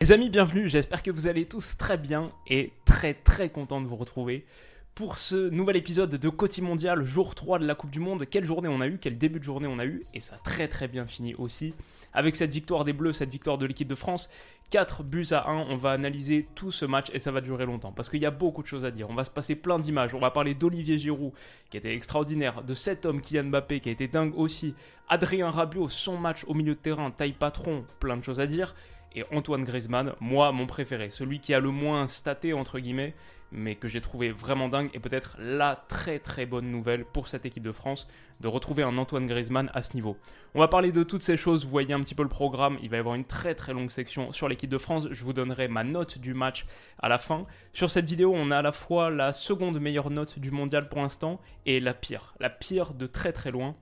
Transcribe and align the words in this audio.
Les 0.00 0.12
amis, 0.12 0.30
bienvenue, 0.30 0.68
j'espère 0.68 1.02
que 1.02 1.10
vous 1.10 1.26
allez 1.26 1.46
tous 1.46 1.76
très 1.76 1.98
bien 1.98 2.22
et 2.46 2.70
très 2.84 3.14
très 3.14 3.50
content 3.50 3.80
de 3.80 3.88
vous 3.88 3.96
retrouver 3.96 4.46
pour 4.94 5.18
ce 5.18 5.50
nouvel 5.50 5.74
épisode 5.74 6.14
de 6.14 6.28
Côté 6.28 6.62
Mondial, 6.62 7.02
jour 7.02 7.34
3 7.34 7.58
de 7.58 7.66
la 7.66 7.74
Coupe 7.74 7.90
du 7.90 7.98
Monde. 7.98 8.24
Quelle 8.30 8.44
journée 8.44 8.68
on 8.68 8.80
a 8.80 8.86
eu, 8.86 8.98
quel 8.98 9.18
début 9.18 9.40
de 9.40 9.44
journée 9.44 9.66
on 9.66 9.80
a 9.80 9.84
eu, 9.84 10.04
et 10.14 10.20
ça 10.20 10.36
a 10.36 10.38
très 10.38 10.68
très 10.68 10.86
bien 10.86 11.04
fini 11.04 11.34
aussi. 11.34 11.74
Avec 12.12 12.36
cette 12.36 12.52
victoire 12.52 12.84
des 12.84 12.92
Bleus, 12.92 13.12
cette 13.12 13.30
victoire 13.30 13.58
de 13.58 13.66
l'équipe 13.66 13.88
de 13.88 13.96
France, 13.96 14.30
4 14.70 15.02
buts 15.02 15.26
à 15.32 15.50
1, 15.50 15.66
on 15.68 15.74
va 15.74 15.90
analyser 15.90 16.46
tout 16.54 16.70
ce 16.70 16.84
match 16.84 17.08
et 17.12 17.18
ça 17.18 17.32
va 17.32 17.40
durer 17.40 17.66
longtemps 17.66 17.90
parce 17.90 18.08
qu'il 18.08 18.22
y 18.22 18.26
a 18.26 18.30
beaucoup 18.30 18.62
de 18.62 18.68
choses 18.68 18.84
à 18.84 18.92
dire. 18.92 19.10
On 19.10 19.16
va 19.16 19.24
se 19.24 19.30
passer 19.30 19.56
plein 19.56 19.80
d'images, 19.80 20.14
on 20.14 20.20
va 20.20 20.30
parler 20.30 20.54
d'Olivier 20.54 20.96
Giroud 20.96 21.32
qui 21.70 21.76
était 21.76 21.92
extraordinaire, 21.92 22.62
de 22.62 22.74
cet 22.74 23.04
homme 23.04 23.20
Kylian 23.20 23.46
Mbappé 23.46 23.80
qui 23.80 23.88
a 23.88 23.92
été 23.92 24.06
dingue 24.06 24.38
aussi, 24.38 24.76
Adrien 25.08 25.50
Rabiot, 25.50 25.88
son 25.88 26.18
match 26.18 26.44
au 26.46 26.54
milieu 26.54 26.76
de 26.76 26.80
terrain, 26.80 27.10
taille 27.10 27.32
patron, 27.32 27.84
plein 27.98 28.16
de 28.16 28.22
choses 28.22 28.38
à 28.38 28.46
dire 28.46 28.76
et 29.14 29.24
Antoine 29.32 29.64
Griezmann, 29.64 30.14
moi 30.20 30.52
mon 30.52 30.66
préféré, 30.66 31.10
celui 31.10 31.40
qui 31.40 31.54
a 31.54 31.60
le 31.60 31.70
moins 31.70 32.06
staté 32.06 32.52
entre 32.52 32.78
guillemets, 32.78 33.14
mais 33.50 33.74
que 33.74 33.88
j'ai 33.88 34.00
trouvé 34.00 34.30
vraiment 34.30 34.68
dingue 34.68 34.90
et 34.92 35.00
peut-être 35.00 35.36
la 35.38 35.84
très 35.88 36.18
très 36.18 36.46
bonne 36.46 36.70
nouvelle 36.70 37.04
pour 37.04 37.28
cette 37.28 37.46
équipe 37.46 37.62
de 37.62 37.72
France 37.72 38.08
de 38.40 38.48
retrouver 38.48 38.82
un 38.82 38.98
Antoine 38.98 39.26
Griezmann 39.26 39.70
à 39.74 39.82
ce 39.82 39.94
niveau. 39.94 40.16
On 40.54 40.60
va 40.60 40.68
parler 40.68 40.92
de 40.92 41.02
toutes 41.02 41.22
ces 41.22 41.36
choses, 41.36 41.64
vous 41.64 41.70
voyez 41.70 41.94
un 41.94 42.00
petit 42.00 42.14
peu 42.14 42.22
le 42.22 42.28
programme, 42.28 42.78
il 42.82 42.90
va 42.90 42.96
y 42.96 43.00
avoir 43.00 43.14
une 43.14 43.24
très 43.24 43.54
très 43.54 43.72
longue 43.72 43.90
section 43.90 44.32
sur 44.32 44.48
l'équipe 44.48 44.70
de 44.70 44.78
France, 44.78 45.08
je 45.10 45.24
vous 45.24 45.32
donnerai 45.32 45.68
ma 45.68 45.84
note 45.84 46.18
du 46.18 46.34
match 46.34 46.66
à 46.98 47.08
la 47.08 47.18
fin. 47.18 47.46
Sur 47.72 47.90
cette 47.90 48.06
vidéo, 48.06 48.32
on 48.34 48.50
a 48.50 48.58
à 48.58 48.62
la 48.62 48.72
fois 48.72 49.10
la 49.10 49.32
seconde 49.32 49.80
meilleure 49.80 50.10
note 50.10 50.38
du 50.38 50.50
mondial 50.50 50.88
pour 50.88 51.00
l'instant 51.00 51.40
et 51.66 51.80
la 51.80 51.94
pire, 51.94 52.34
la 52.40 52.50
pire 52.50 52.92
de 52.92 53.06
très 53.06 53.32
très 53.32 53.50
loin 53.50 53.76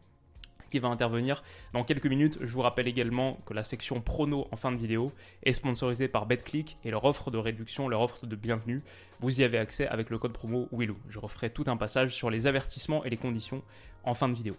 qui 0.71 0.79
va 0.79 0.89
intervenir 0.89 1.43
dans 1.73 1.85
quelques 1.85 2.07
minutes. 2.07 2.39
Je 2.41 2.53
vous 2.53 2.63
rappelle 2.63 2.89
également 2.89 3.39
que 3.47 3.55
la 3.55 3.65
section 3.65 4.01
prono 4.01 4.47
en 4.51 4.57
fin 4.57 4.73
de 4.73 4.77
vidéo 4.77 5.13
est 5.43 5.53
sponsorisée 5.53 6.09
par 6.09 6.27
BetClick 6.27 6.79
et 6.85 6.91
leur 6.91 7.05
offre 7.05 7.31
de 7.31 7.39
réduction, 7.39 7.89
leur 7.89 8.01
offre 8.01 8.27
de 8.27 8.37
bienvenue, 8.37 8.83
vous 9.21 9.41
y 9.41 9.45
avez 9.45 9.59
accès 9.59 9.87
avec 9.87 10.11
le 10.11 10.19
code 10.19 10.33
promo 10.33 10.69
Willou. 10.73 10.97
Je 11.09 11.19
referai 11.19 11.51
tout 11.51 11.65
un 11.67 11.77
passage 11.77 12.15
sur 12.15 12.31
les 12.31 12.47
avertissements 12.47 13.05
et 13.05 13.11
les 13.11 13.17
conditions 13.17 13.63
en 14.05 14.15
fin 14.15 14.29
de 14.29 14.35
vidéo. 14.35 14.57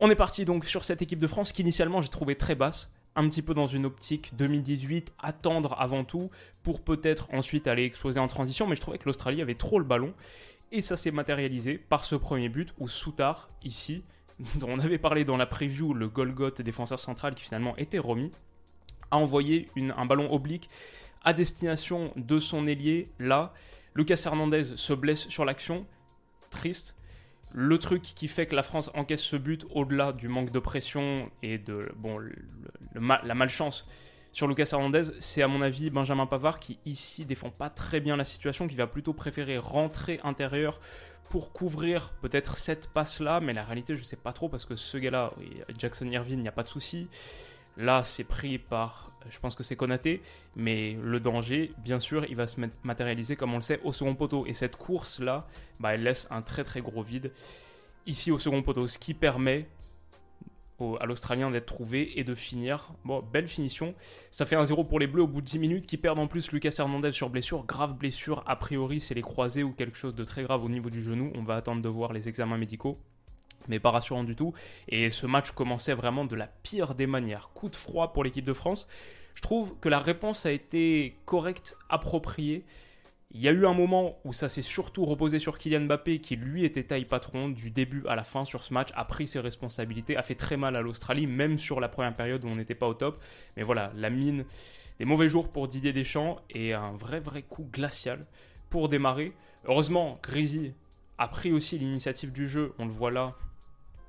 On 0.00 0.10
est 0.10 0.16
parti 0.16 0.44
donc 0.44 0.64
sur 0.64 0.84
cette 0.84 1.02
équipe 1.02 1.18
de 1.18 1.26
France 1.26 1.52
qu'initialement 1.52 2.00
j'ai 2.00 2.08
trouvé 2.08 2.34
très 2.34 2.54
basse, 2.54 2.90
un 3.16 3.28
petit 3.28 3.42
peu 3.42 3.54
dans 3.54 3.66
une 3.66 3.86
optique 3.86 4.34
2018, 4.36 5.12
attendre 5.18 5.76
avant 5.78 6.04
tout 6.04 6.30
pour 6.62 6.80
peut-être 6.80 7.28
ensuite 7.32 7.66
aller 7.66 7.84
exploser 7.84 8.20
en 8.20 8.28
transition, 8.28 8.66
mais 8.66 8.76
je 8.76 8.80
trouvais 8.80 8.98
que 8.98 9.06
l'Australie 9.06 9.42
avait 9.42 9.56
trop 9.56 9.78
le 9.78 9.84
ballon 9.84 10.14
et 10.72 10.80
ça 10.80 10.96
s'est 10.96 11.10
matérialisé 11.10 11.78
par 11.78 12.04
ce 12.04 12.14
premier 12.14 12.48
but 12.48 12.72
où 12.78 12.88
Soutard, 12.88 13.50
ici, 13.62 14.04
dont 14.56 14.68
on 14.70 14.78
avait 14.78 14.98
parlé 14.98 15.24
dans 15.24 15.36
la 15.36 15.46
preview, 15.46 15.94
le 15.94 16.08
Golgoth 16.08 16.62
défenseur 16.62 17.00
central 17.00 17.34
qui 17.34 17.44
finalement 17.44 17.76
était 17.76 17.98
remis, 17.98 18.32
a 19.10 19.16
envoyé 19.16 19.68
un 19.76 20.06
ballon 20.06 20.32
oblique 20.32 20.68
à 21.22 21.32
destination 21.32 22.12
de 22.16 22.38
son 22.38 22.66
ailier. 22.66 23.10
Là, 23.18 23.52
Lucas 23.94 24.22
Hernandez 24.24 24.76
se 24.76 24.92
blesse 24.92 25.28
sur 25.28 25.44
l'action. 25.44 25.86
Triste. 26.50 26.96
Le 27.52 27.78
truc 27.78 28.02
qui 28.02 28.28
fait 28.28 28.46
que 28.46 28.54
la 28.54 28.62
France 28.62 28.90
encaisse 28.94 29.22
ce 29.22 29.36
but 29.36 29.66
au-delà 29.70 30.12
du 30.12 30.28
manque 30.28 30.52
de 30.52 30.60
pression 30.60 31.30
et 31.42 31.58
de 31.58 31.90
bon, 31.96 32.20
la 32.94 33.34
malchance 33.34 33.86
sur 34.32 34.46
Lucas 34.46 34.68
Hernandez, 34.72 35.02
c'est 35.18 35.42
à 35.42 35.48
mon 35.48 35.60
avis 35.60 35.90
Benjamin 35.90 36.26
Pavard 36.26 36.60
qui 36.60 36.78
ici 36.86 37.24
défend 37.24 37.50
pas 37.50 37.68
très 37.68 37.98
bien 37.98 38.16
la 38.16 38.24
situation, 38.24 38.68
qui 38.68 38.76
va 38.76 38.86
plutôt 38.86 39.12
préférer 39.12 39.58
rentrer 39.58 40.20
intérieur 40.22 40.80
pour 41.30 41.52
couvrir 41.52 42.12
peut-être 42.20 42.58
cette 42.58 42.88
passe-là, 42.88 43.40
mais 43.40 43.52
la 43.52 43.64
réalité, 43.64 43.94
je 43.94 44.00
ne 44.00 44.04
sais 44.04 44.16
pas 44.16 44.32
trop 44.32 44.48
parce 44.48 44.64
que 44.64 44.74
ce 44.76 44.98
gars-là, 44.98 45.32
Jackson 45.78 46.06
Irvine, 46.10 46.40
il 46.40 46.42
n'y 46.42 46.48
a 46.48 46.52
pas 46.52 46.64
de 46.64 46.68
souci. 46.68 47.08
Là, 47.76 48.02
c'est 48.02 48.24
pris 48.24 48.58
par, 48.58 49.12
je 49.30 49.38
pense 49.38 49.54
que 49.54 49.62
c'est 49.62 49.76
Konaté, 49.76 50.22
mais 50.56 50.98
le 51.00 51.20
danger, 51.20 51.72
bien 51.78 52.00
sûr, 52.00 52.26
il 52.28 52.34
va 52.34 52.48
se 52.48 52.60
matérialiser, 52.82 53.36
comme 53.36 53.52
on 53.52 53.56
le 53.56 53.62
sait, 53.62 53.80
au 53.84 53.92
second 53.92 54.16
poteau. 54.16 54.44
Et 54.46 54.54
cette 54.54 54.76
course-là, 54.76 55.46
bah, 55.78 55.94
elle 55.94 56.02
laisse 56.02 56.26
un 56.30 56.42
très 56.42 56.64
très 56.64 56.80
gros 56.80 57.02
vide 57.02 57.32
ici 58.06 58.32
au 58.32 58.38
second 58.38 58.62
poteau, 58.62 58.88
ce 58.88 58.98
qui 58.98 59.14
permet 59.14 59.68
à 61.00 61.06
l'Australien 61.06 61.50
d'être 61.50 61.66
trouvé 61.66 62.18
et 62.18 62.24
de 62.24 62.34
finir. 62.34 62.92
Bon, 63.04 63.22
belle 63.22 63.48
finition. 63.48 63.94
Ça 64.30 64.46
fait 64.46 64.56
un 64.56 64.64
0 64.64 64.84
pour 64.84 64.98
les 64.98 65.06
Bleus 65.06 65.22
au 65.22 65.26
bout 65.26 65.40
de 65.40 65.46
10 65.46 65.58
minutes 65.58 65.86
qui 65.86 65.96
perdent 65.96 66.18
en 66.18 66.26
plus 66.26 66.52
Lucas 66.52 66.74
Hernandez 66.78 67.12
sur 67.12 67.30
blessure. 67.30 67.64
Grave 67.64 67.94
blessure, 67.94 68.42
a 68.46 68.56
priori 68.56 69.00
c'est 69.00 69.14
les 69.14 69.22
croisés 69.22 69.62
ou 69.62 69.72
quelque 69.72 69.96
chose 69.96 70.14
de 70.14 70.24
très 70.24 70.42
grave 70.42 70.64
au 70.64 70.68
niveau 70.68 70.90
du 70.90 71.02
genou. 71.02 71.32
On 71.34 71.42
va 71.42 71.56
attendre 71.56 71.82
de 71.82 71.88
voir 71.88 72.12
les 72.12 72.28
examens 72.28 72.58
médicaux. 72.58 72.98
Mais 73.68 73.78
pas 73.78 73.90
rassurant 73.90 74.24
du 74.24 74.34
tout. 74.34 74.54
Et 74.88 75.10
ce 75.10 75.26
match 75.26 75.50
commençait 75.50 75.94
vraiment 75.94 76.24
de 76.24 76.34
la 76.34 76.46
pire 76.46 76.94
des 76.94 77.06
manières. 77.06 77.50
Coup 77.54 77.68
de 77.68 77.76
froid 77.76 78.12
pour 78.12 78.24
l'équipe 78.24 78.44
de 78.44 78.52
France. 78.52 78.88
Je 79.34 79.42
trouve 79.42 79.78
que 79.80 79.88
la 79.88 80.00
réponse 80.00 80.46
a 80.46 80.52
été 80.52 81.16
correcte, 81.24 81.76
appropriée. 81.88 82.64
Il 83.32 83.40
y 83.40 83.46
a 83.46 83.52
eu 83.52 83.64
un 83.64 83.74
moment 83.74 84.18
où 84.24 84.32
ça 84.32 84.48
s'est 84.48 84.60
surtout 84.60 85.04
reposé 85.04 85.38
sur 85.38 85.56
Kylian 85.56 85.82
Mbappé, 85.82 86.20
qui 86.20 86.34
lui 86.34 86.64
était 86.64 86.82
taille 86.82 87.04
patron 87.04 87.48
du 87.48 87.70
début 87.70 88.04
à 88.08 88.16
la 88.16 88.24
fin 88.24 88.44
sur 88.44 88.64
ce 88.64 88.74
match, 88.74 88.88
a 88.96 89.04
pris 89.04 89.28
ses 89.28 89.38
responsabilités, 89.38 90.16
a 90.16 90.24
fait 90.24 90.34
très 90.34 90.56
mal 90.56 90.74
à 90.74 90.80
l'Australie, 90.80 91.28
même 91.28 91.56
sur 91.56 91.78
la 91.78 91.88
première 91.88 92.16
période 92.16 92.44
où 92.44 92.48
on 92.48 92.56
n'était 92.56 92.74
pas 92.74 92.88
au 92.88 92.94
top. 92.94 93.22
Mais 93.56 93.62
voilà, 93.62 93.92
la 93.94 94.10
mine 94.10 94.44
des 94.98 95.04
mauvais 95.04 95.28
jours 95.28 95.48
pour 95.48 95.68
Didier 95.68 95.92
Deschamps 95.92 96.40
et 96.50 96.74
un 96.74 96.92
vrai 96.92 97.20
vrai 97.20 97.42
coup 97.42 97.68
glacial 97.70 98.26
pour 98.68 98.88
démarrer. 98.88 99.32
Heureusement, 99.64 100.18
Grisi 100.24 100.72
a 101.16 101.28
pris 101.28 101.52
aussi 101.52 101.78
l'initiative 101.78 102.32
du 102.32 102.48
jeu, 102.48 102.72
on 102.80 102.84
le 102.84 102.90
voit 102.90 103.12
là, 103.12 103.36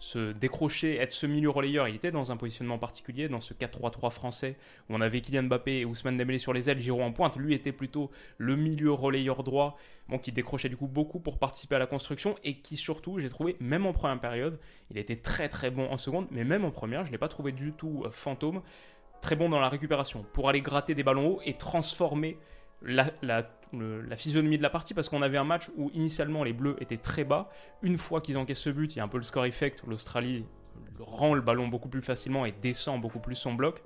se 0.01 0.31
décrocher, 0.31 0.97
être 0.97 1.13
ce 1.13 1.27
milieu 1.27 1.51
relayeur. 1.51 1.87
Il 1.87 1.95
était 1.95 2.09
dans 2.09 2.31
un 2.31 2.37
positionnement 2.37 2.79
particulier, 2.79 3.29
dans 3.29 3.39
ce 3.39 3.53
4-3-3 3.53 4.09
français, 4.09 4.57
où 4.89 4.95
on 4.95 4.99
avait 4.99 5.21
Kylian 5.21 5.43
Mbappé 5.43 5.81
et 5.81 5.85
Ousmane 5.85 6.17
Dembélé 6.17 6.39
sur 6.39 6.53
les 6.53 6.71
ailes, 6.71 6.79
Giroud 6.79 7.03
en 7.03 7.11
pointe. 7.11 7.37
Lui 7.37 7.53
était 7.53 7.71
plutôt 7.71 8.09
le 8.39 8.55
milieu 8.55 8.91
relayeur 8.91 9.43
droit, 9.43 9.77
bon, 10.09 10.17
qui 10.17 10.31
décrochait 10.31 10.69
du 10.69 10.75
coup 10.75 10.87
beaucoup 10.87 11.19
pour 11.19 11.37
participer 11.37 11.75
à 11.75 11.79
la 11.79 11.85
construction, 11.85 12.33
et 12.43 12.57
qui 12.57 12.77
surtout, 12.77 13.19
j'ai 13.19 13.29
trouvé, 13.29 13.55
même 13.59 13.85
en 13.85 13.93
première 13.93 14.19
période, 14.19 14.59
il 14.89 14.97
était 14.97 15.17
très 15.17 15.49
très 15.49 15.69
bon 15.69 15.87
en 15.91 15.97
seconde, 15.97 16.25
mais 16.31 16.43
même 16.43 16.65
en 16.65 16.71
première, 16.71 17.03
je 17.03 17.09
ne 17.09 17.11
l'ai 17.11 17.19
pas 17.19 17.27
trouvé 17.27 17.51
du 17.51 17.71
tout 17.71 18.01
euh, 18.03 18.09
fantôme, 18.09 18.63
très 19.21 19.35
bon 19.35 19.49
dans 19.49 19.59
la 19.59 19.69
récupération, 19.69 20.25
pour 20.33 20.49
aller 20.49 20.61
gratter 20.61 20.95
des 20.95 21.03
ballons 21.03 21.35
hauts 21.35 21.41
et 21.45 21.53
transformer 21.53 22.39
la, 22.81 23.11
la, 23.21 24.15
physionomie 24.15 24.57
de 24.57 24.63
la 24.63 24.69
partie 24.69 24.93
parce 24.93 25.09
qu'on 25.09 25.21
avait 25.21 25.37
un 25.37 25.43
match 25.43 25.69
où 25.77 25.89
initialement 25.93 26.43
les 26.43 26.53
Bleus 26.53 26.75
étaient 26.79 26.97
très 26.97 27.23
bas. 27.23 27.49
Une 27.81 27.97
fois 27.97 28.21
qu'ils 28.21 28.37
encaissent 28.37 28.59
ce 28.59 28.69
but, 28.69 28.95
il 28.95 28.97
y 28.97 29.01
a 29.01 29.03
un 29.03 29.07
peu 29.07 29.17
le 29.17 29.23
score 29.23 29.45
effect. 29.45 29.83
L'Australie 29.87 30.45
rend 30.99 31.33
le 31.33 31.41
ballon 31.41 31.67
beaucoup 31.67 31.89
plus 31.89 32.01
facilement 32.01 32.45
et 32.45 32.51
descend 32.51 33.01
beaucoup 33.01 33.19
plus 33.19 33.35
son 33.35 33.53
bloc. 33.53 33.81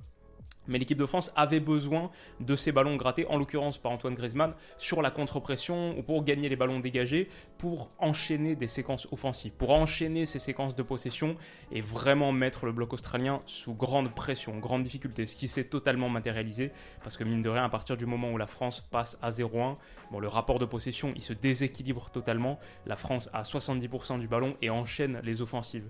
Mais 0.68 0.80
l'équipe 0.80 0.98
de 0.98 1.06
France 1.06 1.32
avait 1.36 1.60
besoin 1.60 2.12
de 2.40 2.56
ces 2.56 2.72
ballons 2.72 2.96
grattés, 2.96 3.26
en 3.28 3.38
l'occurrence 3.38 3.78
par 3.78 3.92
Antoine 3.92 4.16
Griezmann, 4.16 4.54
sur 4.78 5.02
la 5.02 5.12
contre-pression 5.12 5.98
ou 5.98 6.04
pour 6.04 6.24
gagner 6.24 6.50
les 6.50 6.56
ballons 6.56 6.80
dégagés, 6.80 7.30
pour 7.58 7.92
enchaîner 8.00 8.56
des 8.56 8.68
séquences 8.68 9.08
offensives, 9.12 9.54
pour 9.54 9.72
enchaîner 9.72 10.26
ces 10.26 10.40
séquences 10.40 10.76
de 10.76 10.84
possession 10.84 11.36
et 11.72 11.82
vraiment 11.82 12.32
mettre 12.32 12.66
le 12.66 12.72
bloc 12.72 12.94
australien 12.94 13.42
sous 13.46 13.74
grande 13.74 14.14
pression, 14.14 14.58
grande 14.60 14.84
difficulté, 14.84 15.26
ce 15.26 15.36
qui 15.36 15.48
s'est 15.48 15.66
totalement 15.66 16.10
matérialisé 16.10 16.72
parce 17.04 17.18
que 17.18 17.24
mine 17.24 17.42
de 17.42 17.50
rien, 17.50 17.66
à 17.66 17.70
partir 17.70 17.98
du 17.98 18.06
moment 18.06 18.32
où 18.32 18.38
la 18.38 18.48
France 18.48 18.82
passe 18.92 19.18
à 19.22 19.32
0-1, 19.32 19.78
bon, 20.12 20.20
le 20.20 20.28
rapport 20.28 20.60
de 20.60 20.66
possession 20.66 21.14
il 21.16 21.22
se 21.22 21.34
déséquilibre 21.34 22.10
totalement. 22.10 22.60
La 22.86 22.96
France 22.96 23.30
a 23.34 23.44
70% 23.44 24.20
du 24.20 24.28
ballon 24.28 24.56
et 24.62 24.70
enchaîne 24.70 25.20
les 25.24 25.42
offensives. 25.42 25.88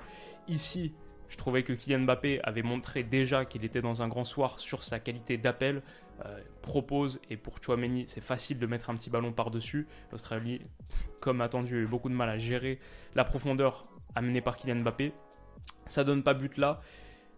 Ici, 0.48 0.94
je 1.30 1.38
trouvais 1.38 1.63
que 1.63 1.74
Kylian 1.74 2.00
Mbappé 2.00 2.39
avait 2.44 2.62
montré 2.62 3.04
déjà 3.04 3.45
qu'il 3.45 3.66
était 3.66 3.81
dans 3.81 4.01
un 4.01 4.07
grand 4.07 4.24
soir 4.24 4.60
sur 4.60 4.83
sa 4.83 5.00
qualité 5.00 5.38
d'appel. 5.38 5.81
Euh, 6.25 6.39
propose 6.62 7.19
et 7.30 7.36
pour 7.36 7.62
Chouameni 7.62 8.06
c'est 8.07 8.24
facile 8.24 8.57
de 8.57 8.66
mettre 8.66 8.89
un 8.89 8.95
petit 8.95 9.10
ballon 9.10 9.33
par-dessus. 9.33 9.88
L'Australie, 10.12 10.62
comme 11.19 11.42
attendu, 11.42 11.75
a 11.75 11.80
eu 11.81 11.88
beaucoup 11.88 12.10
de 12.10 12.13
mal 12.13 12.30
à 12.30 12.38
gérer 12.38 12.80
la 13.16 13.25
profondeur 13.25 13.86
amenée 14.16 14.42
par 14.42 14.56
Kylian 14.56 14.77
Mbappé. 14.77 15.12
Ça 15.88 16.04
donne 16.04 16.24
pas 16.24 16.33
but 16.33 16.57
là. 16.57 16.81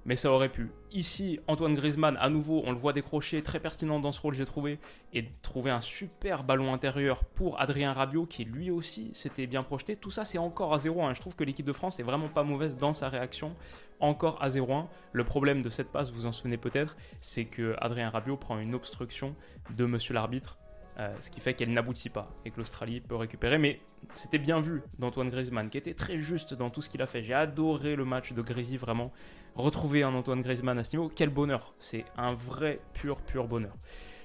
Mais 0.07 0.15
ça 0.15 0.31
aurait 0.31 0.49
pu. 0.49 0.71
Ici, 0.91 1.39
Antoine 1.47 1.75
Griezmann, 1.75 2.17
à 2.19 2.29
nouveau, 2.29 2.63
on 2.65 2.71
le 2.71 2.77
voit 2.77 2.93
décrocher, 2.93 3.43
très 3.43 3.59
pertinent 3.59 3.99
dans 3.99 4.13
ce 4.13 4.21
rôle, 4.21 4.33
j'ai 4.33 4.45
trouvé, 4.45 4.79
et 5.13 5.25
trouver 5.41 5.69
un 5.69 5.81
super 5.81 6.45
ballon 6.45 6.73
intérieur 6.73 7.25
pour 7.25 7.59
Adrien 7.59 7.91
Rabiot, 7.91 8.25
qui 8.25 8.45
lui 8.45 8.71
aussi 8.71 9.13
s'était 9.13 9.47
bien 9.47 9.63
projeté. 9.63 9.97
Tout 9.97 10.09
ça, 10.09 10.23
c'est 10.23 10.37
encore 10.37 10.73
à 10.73 10.77
0-1. 10.77 11.13
Je 11.13 11.19
trouve 11.19 11.35
que 11.35 11.43
l'équipe 11.43 11.65
de 11.65 11.73
France 11.73 11.99
est 11.99 12.03
vraiment 12.03 12.29
pas 12.29 12.43
mauvaise 12.43 12.77
dans 12.77 12.93
sa 12.93 13.09
réaction. 13.09 13.53
Encore 13.99 14.41
à 14.41 14.47
0-1. 14.47 14.85
Le 15.11 15.23
problème 15.25 15.61
de 15.61 15.69
cette 15.69 15.91
passe, 15.91 16.11
vous 16.11 16.25
en 16.25 16.31
souvenez 16.31 16.57
peut-être, 16.57 16.95
c'est 17.19 17.45
que 17.45 17.75
Adrien 17.79 18.09
Rabiot 18.09 18.37
prend 18.37 18.57
une 18.59 18.75
obstruction 18.75 19.35
de 19.75 19.85
monsieur 19.85 20.13
l'arbitre 20.13 20.57
euh, 20.99 21.13
ce 21.19 21.29
qui 21.29 21.39
fait 21.39 21.53
qu'elle 21.53 21.71
n'aboutit 21.71 22.09
pas 22.09 22.29
et 22.43 22.51
que 22.51 22.57
l'Australie 22.57 23.01
peut 23.01 23.15
récupérer. 23.15 23.57
Mais 23.57 23.81
c'était 24.13 24.39
bien 24.39 24.59
vu 24.59 24.81
d'Antoine 24.97 25.29
Griezmann, 25.29 25.69
qui 25.69 25.77
était 25.77 25.93
très 25.93 26.17
juste 26.17 26.53
dans 26.53 26.69
tout 26.69 26.81
ce 26.81 26.89
qu'il 26.89 27.01
a 27.01 27.07
fait. 27.07 27.21
J'ai 27.21 27.33
adoré 27.33 27.95
le 27.95 28.05
match 28.05 28.33
de 28.33 28.41
Grésy, 28.41 28.77
vraiment. 28.77 29.11
Retrouver 29.55 30.03
un 30.03 30.13
Antoine 30.13 30.41
Griezmann 30.41 30.77
à 30.79 30.83
ce 30.83 30.95
niveau, 30.95 31.11
quel 31.13 31.29
bonheur. 31.29 31.73
C'est 31.77 32.05
un 32.17 32.33
vrai, 32.33 32.79
pur, 32.93 33.21
pur 33.21 33.47
bonheur. 33.47 33.75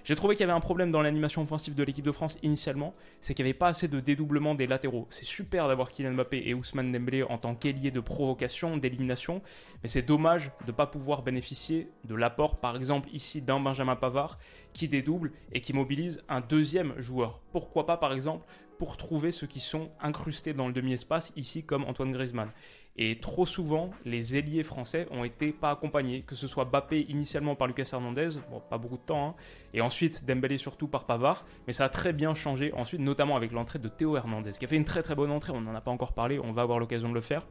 J'ai 0.05 0.17
trouvé 0.17 0.35
qu'il 0.35 0.41
y 0.41 0.51
avait 0.51 0.57
un 0.57 0.61
problème 0.61 0.91
dans 0.91 1.01
l'animation 1.01 1.43
offensive 1.43 1.77
de 1.77 1.85
l'équipe 1.85 2.05
de 2.05 2.11
France 2.11 2.37
initialement, 2.43 2.93
c'est 3.21 3.35
qu'il 3.35 3.45
n'y 3.45 3.51
avait 3.51 3.59
pas 3.59 3.69
assez 3.69 3.87
de 3.87 4.01
dédoublement 4.01 4.57
des 4.57 4.67
latéraux. 4.67 5.07
C'est 5.11 5.25
super 5.25 5.69
d'avoir 5.69 5.91
Kylian 5.91 6.15
Mbappé 6.15 6.43
et 6.45 6.55
Ousmane 6.55 6.91
Dembélé 6.91 7.23
en 7.23 7.39
tant 7.39 7.55
qu'ailier 7.55 7.93
de 7.93 8.01
provocation, 8.01 8.77
d'élimination, 8.77 9.43
mais 9.83 9.89
c'est 9.89 10.03
dommage 10.03 10.51
de 10.63 10.73
ne 10.73 10.73
pas 10.73 10.87
pouvoir 10.87 11.23
bénéficier 11.23 11.89
de 12.05 12.17
l'apport, 12.17 12.57
par 12.57 12.75
exemple 12.75 13.09
ici, 13.13 13.43
d'un 13.43 13.61
Benjamin 13.61 13.95
Pavard 13.95 14.39
qui 14.73 14.89
dédouble 14.89 15.31
et 15.53 15.61
qui 15.61 15.73
mobilise 15.73 16.25
un 16.29 16.41
deuxième 16.41 17.01
joueur. 17.01 17.41
Pourquoi 17.53 17.87
pas, 17.87 17.97
par 17.97 18.13
exemple, 18.13 18.45
pour 18.79 18.97
trouver 18.97 19.31
ceux 19.31 19.47
qui 19.47 19.61
sont 19.61 19.93
incrustés 20.01 20.55
dans 20.55 20.67
le 20.67 20.73
demi-espace, 20.73 21.33
ici 21.37 21.63
comme 21.63 21.85
Antoine 21.85 22.11
Griezmann. 22.11 22.51
Et 22.97 23.19
trop 23.21 23.47
souvent, 23.47 23.91
les 24.05 24.37
ailiers 24.37 24.63
français 24.63 25.07
ont 25.11 25.25
été 25.25 25.53
pas 25.53 25.71
accompagnés, 25.71 26.23
que 26.23 26.35
ce 26.35 26.47
soit 26.47 26.67
Bappé 26.67 27.07
initialement 27.09 27.55
par 27.55 27.67
Lucas 27.67 27.89
Hernandez, 27.91 28.29
bon, 28.51 28.61
pas 28.61 28.77
beaucoup 28.77 28.99
de 28.99 29.03
temps, 29.03 29.29
hein, 29.29 29.35
et 29.73 29.81
ensuite 29.81 30.27
Dembélé 30.27 30.59
surtout 30.59 30.89
par 30.89 31.05
Pavard, 31.05 31.47
mais 31.67 31.73
ça 31.73 31.87
a 31.87 31.89
très 31.89 32.13
bien 32.13 32.35
changé 32.35 32.71
ensuite, 32.75 33.01
notamment 33.01 33.35
avec 33.35 33.53
l'entrée 33.53 33.79
de 33.79 33.89
Théo 33.89 34.17
Hernandez, 34.17 34.51
qui 34.51 34.65
a 34.67 34.69
fait 34.69 34.77
une 34.77 34.85
très 34.85 35.03
très 35.03 35.15
bonne 35.15 35.31
entrée, 35.31 35.53
on 35.53 35.63
n'en 35.63 35.75
a 35.75 35.81
pas 35.81 35.91
encore 35.91 36.13
parlé, 36.13 36.39
on 36.39 36.53
va 36.53 36.63
avoir 36.63 36.79
l'occasion 36.79 37.09
de 37.09 37.15
le 37.15 37.23
faire. 37.23 37.47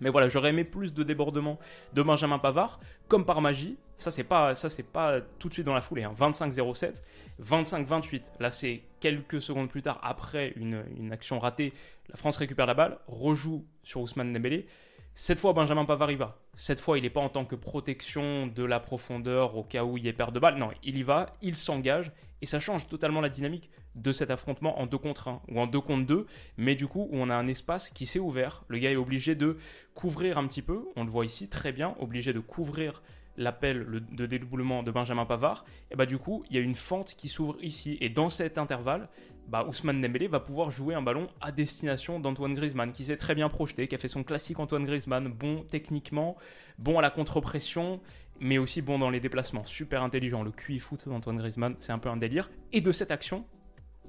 Mais 0.00 0.10
voilà, 0.10 0.28
j'aurais 0.28 0.50
aimé 0.50 0.64
plus 0.64 0.92
de 0.92 1.02
débordement 1.02 1.58
de 1.94 2.02
Benjamin 2.02 2.38
Pavard, 2.38 2.80
comme 3.08 3.24
par 3.24 3.40
magie. 3.40 3.78
Ça, 3.96 4.10
c'est 4.10 4.24
pas, 4.24 4.52
pas 4.92 5.20
tout 5.38 5.48
de 5.48 5.54
suite 5.54 5.66
dans 5.66 5.74
la 5.74 5.80
foulée. 5.80 6.02
25-07, 6.04 7.02
25-28. 7.42 8.22
Là, 8.40 8.50
c'est 8.50 8.82
quelques 9.00 9.40
secondes 9.40 9.68
plus 9.68 9.82
tard, 9.82 9.98
après 10.02 10.52
une, 10.56 10.84
une, 10.98 11.12
action 11.12 11.38
ratée. 11.38 11.72
La 12.10 12.16
France 12.16 12.36
récupère 12.36 12.66
la 12.66 12.74
balle, 12.74 12.98
rejoue 13.06 13.64
sur 13.82 14.02
Ousmane 14.02 14.32
Dembélé. 14.32 14.66
Cette 15.14 15.40
fois, 15.40 15.54
Benjamin 15.54 15.86
Pavard 15.86 16.10
y 16.10 16.16
va. 16.16 16.38
Cette 16.54 16.78
fois, 16.78 16.98
il 16.98 17.02
n'est 17.02 17.10
pas 17.10 17.20
en 17.20 17.30
tant 17.30 17.46
que 17.46 17.54
protection 17.54 18.46
de 18.46 18.64
la 18.64 18.80
profondeur 18.80 19.56
au 19.56 19.64
cas 19.64 19.82
où 19.82 19.96
il 19.96 20.04
y 20.04 20.08
ait 20.08 20.12
perte 20.12 20.34
de 20.34 20.38
balle. 20.38 20.56
Non, 20.56 20.70
il 20.82 20.98
y 20.98 21.02
va, 21.02 21.34
il 21.40 21.56
s'engage 21.56 22.12
et 22.42 22.46
ça 22.46 22.60
change 22.60 22.86
totalement 22.86 23.20
la 23.20 23.28
dynamique 23.28 23.70
de 23.94 24.12
cet 24.12 24.30
affrontement 24.30 24.78
en 24.78 24.86
2 24.86 24.98
contre 24.98 25.28
1 25.28 25.42
ou 25.48 25.60
en 25.60 25.66
2 25.66 25.80
contre 25.80 26.06
2, 26.06 26.26
mais 26.58 26.74
du 26.74 26.86
coup 26.86 27.08
où 27.10 27.16
on 27.16 27.30
a 27.30 27.34
un 27.34 27.46
espace 27.46 27.88
qui 27.88 28.04
s'est 28.06 28.18
ouvert. 28.18 28.64
Le 28.68 28.78
gars 28.78 28.90
est 28.90 28.96
obligé 28.96 29.34
de 29.34 29.56
couvrir 29.94 30.36
un 30.38 30.46
petit 30.46 30.62
peu, 30.62 30.84
on 30.96 31.04
le 31.04 31.10
voit 31.10 31.24
ici 31.24 31.48
très 31.48 31.72
bien, 31.72 31.94
obligé 31.98 32.32
de 32.32 32.40
couvrir 32.40 33.02
l'appel 33.36 34.02
de 34.10 34.26
dédoublement 34.26 34.82
de 34.82 34.90
Benjamin 34.90 35.26
Pavard, 35.26 35.64
et 35.90 35.96
bah 35.96 36.06
du 36.06 36.18
coup, 36.18 36.44
il 36.48 36.56
y 36.56 36.58
a 36.58 36.62
une 36.62 36.74
fente 36.74 37.14
qui 37.14 37.28
s'ouvre 37.28 37.56
ici. 37.62 37.98
Et 38.00 38.08
dans 38.08 38.28
cet 38.28 38.58
intervalle, 38.58 39.08
bah, 39.48 39.64
Ousmane 39.68 40.00
Dembélé 40.00 40.26
va 40.26 40.40
pouvoir 40.40 40.70
jouer 40.70 40.94
un 40.94 41.02
ballon 41.02 41.28
à 41.40 41.52
destination 41.52 42.18
d'Antoine 42.18 42.54
Griezmann, 42.54 42.92
qui 42.92 43.04
s'est 43.04 43.16
très 43.16 43.34
bien 43.34 43.48
projeté, 43.48 43.86
qui 43.86 43.94
a 43.94 43.98
fait 43.98 44.08
son 44.08 44.24
classique 44.24 44.58
Antoine 44.58 44.84
Griezmann, 44.84 45.28
bon 45.28 45.62
techniquement, 45.62 46.36
bon 46.78 46.98
à 46.98 47.02
la 47.02 47.10
contre-pression, 47.10 48.00
mais 48.40 48.58
aussi 48.58 48.82
bon 48.82 48.98
dans 48.98 49.10
les 49.10 49.20
déplacements. 49.20 49.64
Super 49.64 50.02
intelligent. 50.02 50.42
Le 50.42 50.50
QI 50.50 50.78
foot 50.78 51.08
d'Antoine 51.08 51.36
Griezmann, 51.36 51.76
c'est 51.78 51.92
un 51.92 51.98
peu 51.98 52.08
un 52.08 52.16
délire. 52.16 52.50
Et 52.72 52.80
de 52.80 52.92
cette 52.92 53.10
action, 53.10 53.46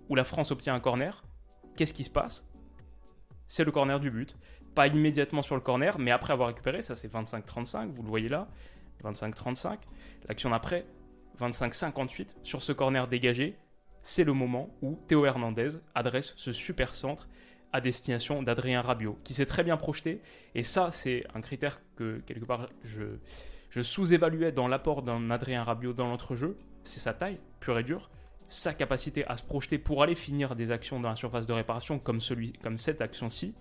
où 0.10 0.16
la 0.16 0.24
France 0.24 0.52
obtient 0.52 0.74
un 0.74 0.80
corner, 0.80 1.24
qu'est-ce 1.76 1.94
qui 1.94 2.04
se 2.04 2.10
passe? 2.10 2.50
C'est 3.48 3.64
le 3.64 3.72
corner 3.72 4.00
du 4.00 4.12
but. 4.12 4.36
Pas 4.76 4.88
immédiatement 4.88 5.42
sur 5.42 5.56
le 5.56 5.62
corner, 5.62 5.98
mais 6.00 6.12
après 6.12 6.34
avoir 6.34 6.50
récupéré, 6.50 6.82
ça 6.82 6.96
c'est 6.96 7.12
25-35, 7.12 7.92
vous 7.92 8.04
le 8.04 8.10
voyez 8.10 8.30
là. 8.30 8.48
25-35. 9.04 9.78
L'action 10.28 10.50
d'après, 10.50 10.86
25-58, 11.40 12.36
sur 12.44 12.64
ce 12.64 12.72
corner 12.72 13.08
dégagé, 13.08 13.58
c'est 14.02 14.24
le 14.24 14.34
moment 14.34 14.70
où 14.82 15.00
Théo 15.08 15.26
Hernandez 15.26 15.70
adresse 15.94 16.34
ce 16.38 16.54
super 16.54 16.96
centre 16.96 17.28
à 17.74 17.82
destination 17.82 18.42
d'Adrien 18.42 18.82
Rabiot, 18.82 19.20
qui 19.24 19.34
s'est 19.34 19.46
très 19.46 19.64
bien 19.64 19.78
projeté. 19.78 20.22
Et 20.56 20.64
ça, 20.64 20.92
c'est 20.92 21.26
un 21.36 21.42
critère 21.42 21.82
que, 21.96 22.20
quelque 22.26 22.46
part, 22.46 22.70
je, 22.84 23.82
sous-évaluais 23.82 24.52
dans 24.52 24.68
l'apport 24.68 25.04
d'un 25.04 25.30
Adrien 25.30 25.64
Rabiot 25.64 25.94
dans 25.94 26.08
l'entrejeu. 26.08 26.58
C'est 26.84 27.00
sa 27.00 27.14
taille, 27.14 27.40
pure 27.60 27.78
et 27.78 27.84
dure, 27.84 28.10
sa 28.48 28.74
capacité 28.74 29.28
à 29.28 29.36
se 29.36 29.44
projeter 29.44 29.78
pour 29.78 30.02
aller 30.02 30.16
finir 30.16 30.56
des 30.56 30.72
actions 30.72 31.00
dans 31.00 31.10
la 31.10 31.16
surface 31.16 31.46
de 31.46 31.54
réparation, 31.54 32.00
comme, 32.00 32.22
celui, 32.22 32.54
comme 32.54 32.78
cette 32.78 33.02
action-ci. 33.02 33.54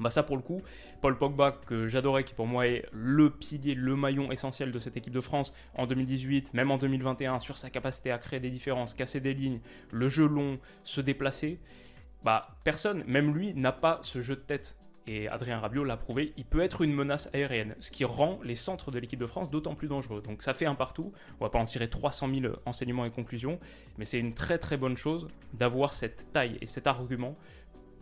Bah 0.00 0.10
ça 0.10 0.22
pour 0.22 0.36
le 0.36 0.42
coup, 0.42 0.62
Paul 1.02 1.16
Pogba 1.18 1.52
que 1.52 1.86
j'adorais, 1.86 2.24
qui 2.24 2.34
pour 2.34 2.46
moi 2.46 2.66
est 2.66 2.86
le 2.90 3.30
pilier, 3.30 3.74
le 3.74 3.94
maillon 3.96 4.32
essentiel 4.32 4.72
de 4.72 4.78
cette 4.78 4.96
équipe 4.96 5.12
de 5.12 5.20
France 5.20 5.52
en 5.74 5.86
2018, 5.86 6.54
même 6.54 6.70
en 6.70 6.78
2021, 6.78 7.38
sur 7.38 7.58
sa 7.58 7.68
capacité 7.68 8.10
à 8.10 8.18
créer 8.18 8.40
des 8.40 8.50
différences, 8.50 8.94
casser 8.94 9.20
des 9.20 9.34
lignes, 9.34 9.60
le 9.92 10.08
jeu 10.08 10.26
long, 10.26 10.58
se 10.84 11.02
déplacer, 11.02 11.60
bah 12.24 12.56
personne, 12.64 13.04
même 13.06 13.34
lui, 13.34 13.54
n'a 13.54 13.72
pas 13.72 14.00
ce 14.02 14.22
jeu 14.22 14.36
de 14.36 14.40
tête. 14.40 14.76
Et 15.06 15.28
Adrien 15.28 15.58
Rabiot 15.58 15.82
l'a 15.82 15.96
prouvé, 15.96 16.32
il 16.36 16.44
peut 16.44 16.60
être 16.60 16.82
une 16.82 16.92
menace 16.92 17.28
aérienne, 17.32 17.74
ce 17.80 17.90
qui 17.90 18.04
rend 18.04 18.38
les 18.44 18.54
centres 18.54 18.90
de 18.90 18.98
l'équipe 18.98 19.18
de 19.18 19.26
France 19.26 19.50
d'autant 19.50 19.74
plus 19.74 19.88
dangereux. 19.88 20.22
Donc 20.22 20.42
ça 20.42 20.54
fait 20.54 20.66
un 20.66 20.74
partout, 20.74 21.12
on 21.40 21.44
va 21.44 21.50
pas 21.50 21.58
en 21.58 21.64
tirer 21.64 21.88
300 21.88 22.28
000 22.32 22.54
enseignements 22.64 23.04
et 23.04 23.10
conclusions, 23.10 23.58
mais 23.98 24.04
c'est 24.04 24.20
une 24.20 24.34
très 24.34 24.58
très 24.58 24.76
bonne 24.76 24.96
chose 24.96 25.26
d'avoir 25.54 25.94
cette 25.94 26.30
taille 26.32 26.58
et 26.60 26.66
cet 26.66 26.86
argument 26.86 27.36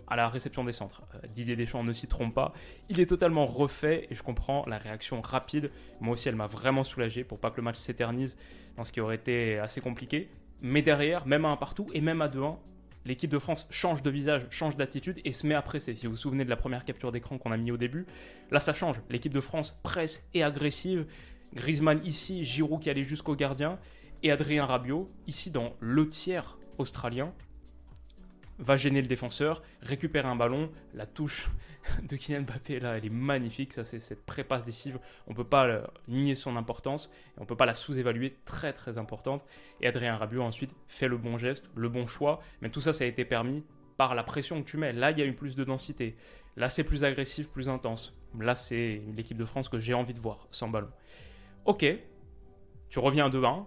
à 0.08 0.16
la 0.16 0.28
réception 0.28 0.64
des 0.64 0.72
centres. 0.72 1.02
Euh, 1.14 1.26
Didier 1.28 1.56
Deschamps 1.56 1.84
ne 1.84 1.92
s'y 1.92 2.06
trompe 2.06 2.34
pas. 2.34 2.52
Il 2.88 3.00
est 3.00 3.06
totalement 3.06 3.44
refait 3.44 4.06
et 4.10 4.14
je 4.14 4.22
comprends 4.22 4.64
la 4.66 4.78
réaction 4.78 5.20
rapide. 5.20 5.70
Moi 6.00 6.14
aussi, 6.14 6.28
elle 6.28 6.36
m'a 6.36 6.46
vraiment 6.46 6.84
soulagé 6.84 7.24
pour 7.24 7.38
pas 7.38 7.50
que 7.50 7.56
le 7.56 7.62
match 7.62 7.76
s'éternise 7.76 8.36
dans 8.76 8.84
ce 8.84 8.92
qui 8.92 9.00
aurait 9.00 9.16
été 9.16 9.58
assez 9.58 9.80
compliqué. 9.80 10.28
Mais 10.60 10.82
derrière, 10.82 11.26
même 11.26 11.44
à 11.44 11.48
un 11.48 11.56
partout 11.56 11.88
et 11.94 12.00
même 12.00 12.20
à 12.22 12.28
2-1, 12.28 12.56
l'équipe 13.04 13.30
de 13.30 13.38
France 13.38 13.66
change 13.70 14.02
de 14.02 14.10
visage, 14.10 14.46
change 14.50 14.76
d'attitude 14.76 15.20
et 15.24 15.32
se 15.32 15.46
met 15.46 15.54
à 15.54 15.62
presser. 15.62 15.94
Si 15.94 16.06
vous 16.06 16.12
vous 16.12 16.18
souvenez 16.18 16.44
de 16.44 16.50
la 16.50 16.56
première 16.56 16.84
capture 16.84 17.12
d'écran 17.12 17.38
qu'on 17.38 17.52
a 17.52 17.56
mis 17.56 17.70
au 17.70 17.76
début, 17.76 18.06
là 18.50 18.60
ça 18.60 18.72
change. 18.72 19.00
L'équipe 19.10 19.32
de 19.32 19.40
France 19.40 19.78
presse 19.82 20.28
et 20.34 20.42
agressive. 20.42 21.06
Griezmann 21.54 22.00
ici, 22.04 22.44
Giroud 22.44 22.80
qui 22.80 22.90
allait 22.90 23.02
jusqu'au 23.02 23.34
gardien 23.34 23.78
et 24.22 24.30
Adrien 24.30 24.66
Rabiot 24.66 25.10
ici 25.26 25.50
dans 25.50 25.74
le 25.80 26.08
tiers 26.08 26.58
australien 26.76 27.32
va 28.58 28.76
gêner 28.76 29.00
le 29.00 29.06
défenseur, 29.06 29.62
récupérer 29.82 30.28
un 30.28 30.36
ballon. 30.36 30.70
La 30.94 31.06
touche 31.06 31.48
de 32.02 32.16
Kylian 32.16 32.42
Mbappé, 32.42 32.80
là, 32.80 32.98
elle 32.98 33.04
est 33.04 33.10
magnifique. 33.10 33.72
Ça, 33.72 33.84
c'est 33.84 33.98
cette 33.98 34.24
prépasse 34.24 34.64
décisive. 34.64 34.98
On 35.26 35.34
peut 35.34 35.44
pas 35.44 35.82
nier 36.08 36.34
son 36.34 36.56
importance 36.56 37.10
on 37.40 37.44
peut 37.44 37.56
pas 37.56 37.66
la 37.66 37.74
sous-évaluer. 37.74 38.36
Très, 38.44 38.72
très 38.72 38.98
importante. 38.98 39.44
Et 39.80 39.86
Adrien 39.86 40.16
Rabiot, 40.16 40.42
ensuite, 40.42 40.74
fait 40.86 41.08
le 41.08 41.16
bon 41.16 41.38
geste, 41.38 41.70
le 41.74 41.88
bon 41.88 42.06
choix. 42.06 42.40
Mais 42.60 42.70
tout 42.70 42.80
ça, 42.80 42.92
ça 42.92 43.04
a 43.04 43.06
été 43.06 43.24
permis 43.24 43.64
par 43.96 44.14
la 44.14 44.22
pression 44.22 44.62
que 44.62 44.68
tu 44.68 44.76
mets. 44.76 44.92
Là, 44.92 45.10
il 45.10 45.18
y 45.18 45.22
a 45.22 45.26
eu 45.26 45.34
plus 45.34 45.56
de 45.56 45.64
densité. 45.64 46.16
Là, 46.56 46.70
c'est 46.70 46.84
plus 46.84 47.04
agressif, 47.04 47.48
plus 47.48 47.68
intense. 47.68 48.14
Là, 48.38 48.54
c'est 48.54 49.02
l'équipe 49.16 49.36
de 49.36 49.44
France 49.44 49.68
que 49.68 49.78
j'ai 49.78 49.94
envie 49.94 50.12
de 50.12 50.18
voir 50.18 50.48
sans 50.50 50.68
ballon. 50.68 50.90
Ok, 51.64 51.86
tu 52.88 52.98
reviens 52.98 53.26
à 53.26 53.30
2-1 53.30 53.64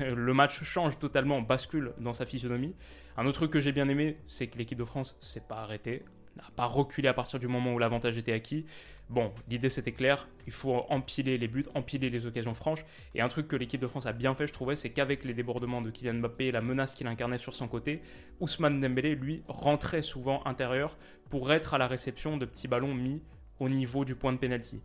le 0.00 0.34
match 0.34 0.62
change 0.62 0.98
totalement, 0.98 1.40
bascule 1.40 1.92
dans 1.98 2.12
sa 2.12 2.26
physionomie. 2.26 2.74
Un 3.16 3.26
autre 3.26 3.38
truc 3.38 3.50
que 3.50 3.60
j'ai 3.60 3.72
bien 3.72 3.88
aimé, 3.88 4.18
c'est 4.26 4.46
que 4.48 4.58
l'équipe 4.58 4.78
de 4.78 4.84
France 4.84 5.16
s'est 5.20 5.40
pas 5.40 5.58
arrêtée, 5.58 6.02
n'a 6.36 6.44
pas 6.56 6.66
reculé 6.66 7.08
à 7.08 7.14
partir 7.14 7.38
du 7.38 7.48
moment 7.48 7.72
où 7.72 7.78
l'avantage 7.78 8.18
était 8.18 8.32
acquis. 8.32 8.66
Bon, 9.08 9.32
l'idée 9.48 9.68
c'était 9.68 9.92
clair, 9.92 10.28
il 10.46 10.52
faut 10.52 10.84
empiler 10.88 11.38
les 11.38 11.46
buts, 11.46 11.66
empiler 11.74 12.10
les 12.10 12.26
occasions 12.26 12.54
franches. 12.54 12.84
Et 13.14 13.20
un 13.20 13.28
truc 13.28 13.48
que 13.48 13.56
l'équipe 13.56 13.80
de 13.80 13.86
France 13.86 14.06
a 14.06 14.12
bien 14.12 14.34
fait, 14.34 14.46
je 14.46 14.52
trouvais, 14.52 14.76
c'est 14.76 14.90
qu'avec 14.90 15.24
les 15.24 15.34
débordements 15.34 15.82
de 15.82 15.90
Kylian 15.90 16.14
Mbappé 16.14 16.46
et 16.46 16.52
la 16.52 16.60
menace 16.60 16.94
qu'il 16.94 17.06
incarnait 17.06 17.38
sur 17.38 17.54
son 17.54 17.68
côté, 17.68 18.02
Ousmane 18.40 18.80
Dembélé, 18.80 19.14
lui, 19.14 19.42
rentrait 19.46 20.02
souvent 20.02 20.44
intérieur 20.46 20.96
pour 21.30 21.52
être 21.52 21.74
à 21.74 21.78
la 21.78 21.86
réception 21.86 22.36
de 22.36 22.46
petits 22.46 22.68
ballons 22.68 22.94
mis 22.94 23.22
au 23.60 23.68
niveau 23.68 24.04
du 24.04 24.14
point 24.14 24.32
de 24.32 24.38
pénalty. 24.38 24.80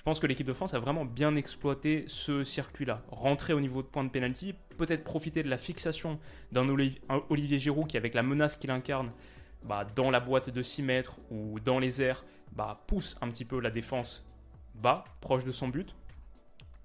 Je 0.00 0.04
pense 0.04 0.18
que 0.18 0.26
l'équipe 0.26 0.46
de 0.46 0.54
France 0.54 0.72
a 0.72 0.78
vraiment 0.78 1.04
bien 1.04 1.36
exploité 1.36 2.04
ce 2.06 2.42
circuit-là. 2.42 3.02
Rentrer 3.10 3.52
au 3.52 3.60
niveau 3.60 3.82
de 3.82 3.86
point 3.86 4.02
de 4.02 4.08
pénalty, 4.08 4.54
peut-être 4.78 5.04
profiter 5.04 5.42
de 5.42 5.50
la 5.50 5.58
fixation 5.58 6.18
d'un 6.52 6.66
Olivier 7.28 7.58
Giroud 7.58 7.86
qui, 7.86 7.98
avec 7.98 8.14
la 8.14 8.22
menace 8.22 8.56
qu'il 8.56 8.70
incarne, 8.70 9.12
bah, 9.62 9.84
dans 9.94 10.10
la 10.10 10.18
boîte 10.18 10.48
de 10.48 10.62
6 10.62 10.82
mètres 10.82 11.18
ou 11.30 11.60
dans 11.60 11.78
les 11.78 12.00
airs, 12.00 12.24
bah, 12.52 12.82
pousse 12.86 13.18
un 13.20 13.28
petit 13.28 13.44
peu 13.44 13.60
la 13.60 13.70
défense 13.70 14.26
bas, 14.74 15.04
proche 15.20 15.44
de 15.44 15.52
son 15.52 15.68
but. 15.68 15.94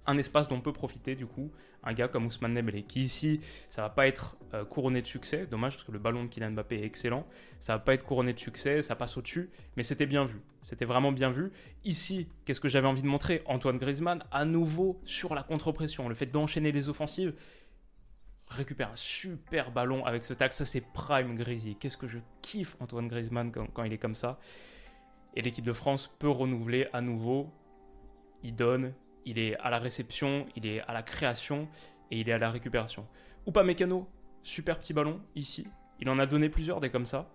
Un 0.07 0.17
espace 0.17 0.47
dont 0.47 0.61
peut 0.61 0.73
profiter 0.73 1.15
du 1.15 1.25
coup 1.25 1.51
un 1.83 1.93
gars 1.93 2.07
comme 2.07 2.25
Ousmane 2.25 2.53
Dembélé, 2.53 2.83
qui 2.83 3.01
ici, 3.01 3.39
ça 3.69 3.83
va 3.83 3.89
pas 3.89 4.07
être 4.07 4.37
euh, 4.53 4.65
couronné 4.65 5.01
de 5.01 5.07
succès, 5.07 5.45
dommage 5.45 5.75
parce 5.75 5.85
que 5.85 5.91
le 5.91 5.99
ballon 5.99 6.23
de 6.23 6.29
Kylian 6.29 6.51
Mbappé 6.51 6.77
est 6.77 6.85
excellent, 6.85 7.27
ça 7.59 7.73
va 7.73 7.79
pas 7.79 7.93
être 7.93 8.03
couronné 8.03 8.33
de 8.33 8.39
succès, 8.39 8.81
ça 8.81 8.95
passe 8.95 9.17
au-dessus, 9.17 9.51
mais 9.77 9.83
c'était 9.83 10.07
bien 10.07 10.25
vu, 10.25 10.41
c'était 10.61 10.85
vraiment 10.85 11.11
bien 11.11 11.29
vu. 11.29 11.51
Ici, 11.83 12.27
qu'est-ce 12.43 12.59
que 12.59 12.69
j'avais 12.69 12.87
envie 12.87 13.03
de 13.03 13.07
montrer? 13.07 13.43
Antoine 13.45 13.77
Griezmann, 13.77 14.23
à 14.31 14.45
nouveau 14.45 14.99
sur 15.05 15.35
la 15.35 15.43
contre-pression, 15.43 16.09
le 16.09 16.15
fait 16.15 16.25
d'enchaîner 16.25 16.71
les 16.71 16.89
offensives, 16.89 17.35
récupère 18.47 18.91
un 18.91 18.95
super 18.95 19.71
ballon 19.71 20.05
avec 20.05 20.25
ce 20.25 20.33
tag, 20.33 20.51
ça 20.51 20.65
c'est 20.65 20.81
prime 20.81 21.35
Griezmann, 21.35 21.75
qu'est-ce 21.75 21.97
que 21.97 22.07
je 22.07 22.19
kiffe 22.41 22.75
Antoine 22.79 23.07
Griezmann 23.07 23.51
quand 23.51 23.83
il 23.83 23.93
est 23.93 23.97
comme 23.97 24.15
ça. 24.15 24.39
Et 25.35 25.41
l'équipe 25.41 25.65
de 25.65 25.73
France 25.73 26.11
peut 26.17 26.29
renouveler 26.29 26.87
à 26.93 27.01
nouveau, 27.01 27.51
il 28.41 28.55
donne, 28.55 28.93
il 29.25 29.39
est 29.39 29.57
à 29.57 29.69
la 29.69 29.79
réception, 29.79 30.45
il 30.55 30.65
est 30.65 30.81
à 30.81 30.93
la 30.93 31.03
création 31.03 31.67
et 32.11 32.19
il 32.19 32.29
est 32.29 32.33
à 32.33 32.37
la 32.37 32.51
récupération. 32.51 33.07
Ou 33.45 33.51
pas 33.51 33.63
Mécano, 33.63 34.07
super 34.43 34.79
petit 34.79 34.93
ballon 34.93 35.21
ici. 35.35 35.67
Il 35.99 36.09
en 36.09 36.19
a 36.19 36.25
donné 36.25 36.49
plusieurs 36.49 36.79
des 36.79 36.89
comme 36.89 37.05
ça. 37.05 37.29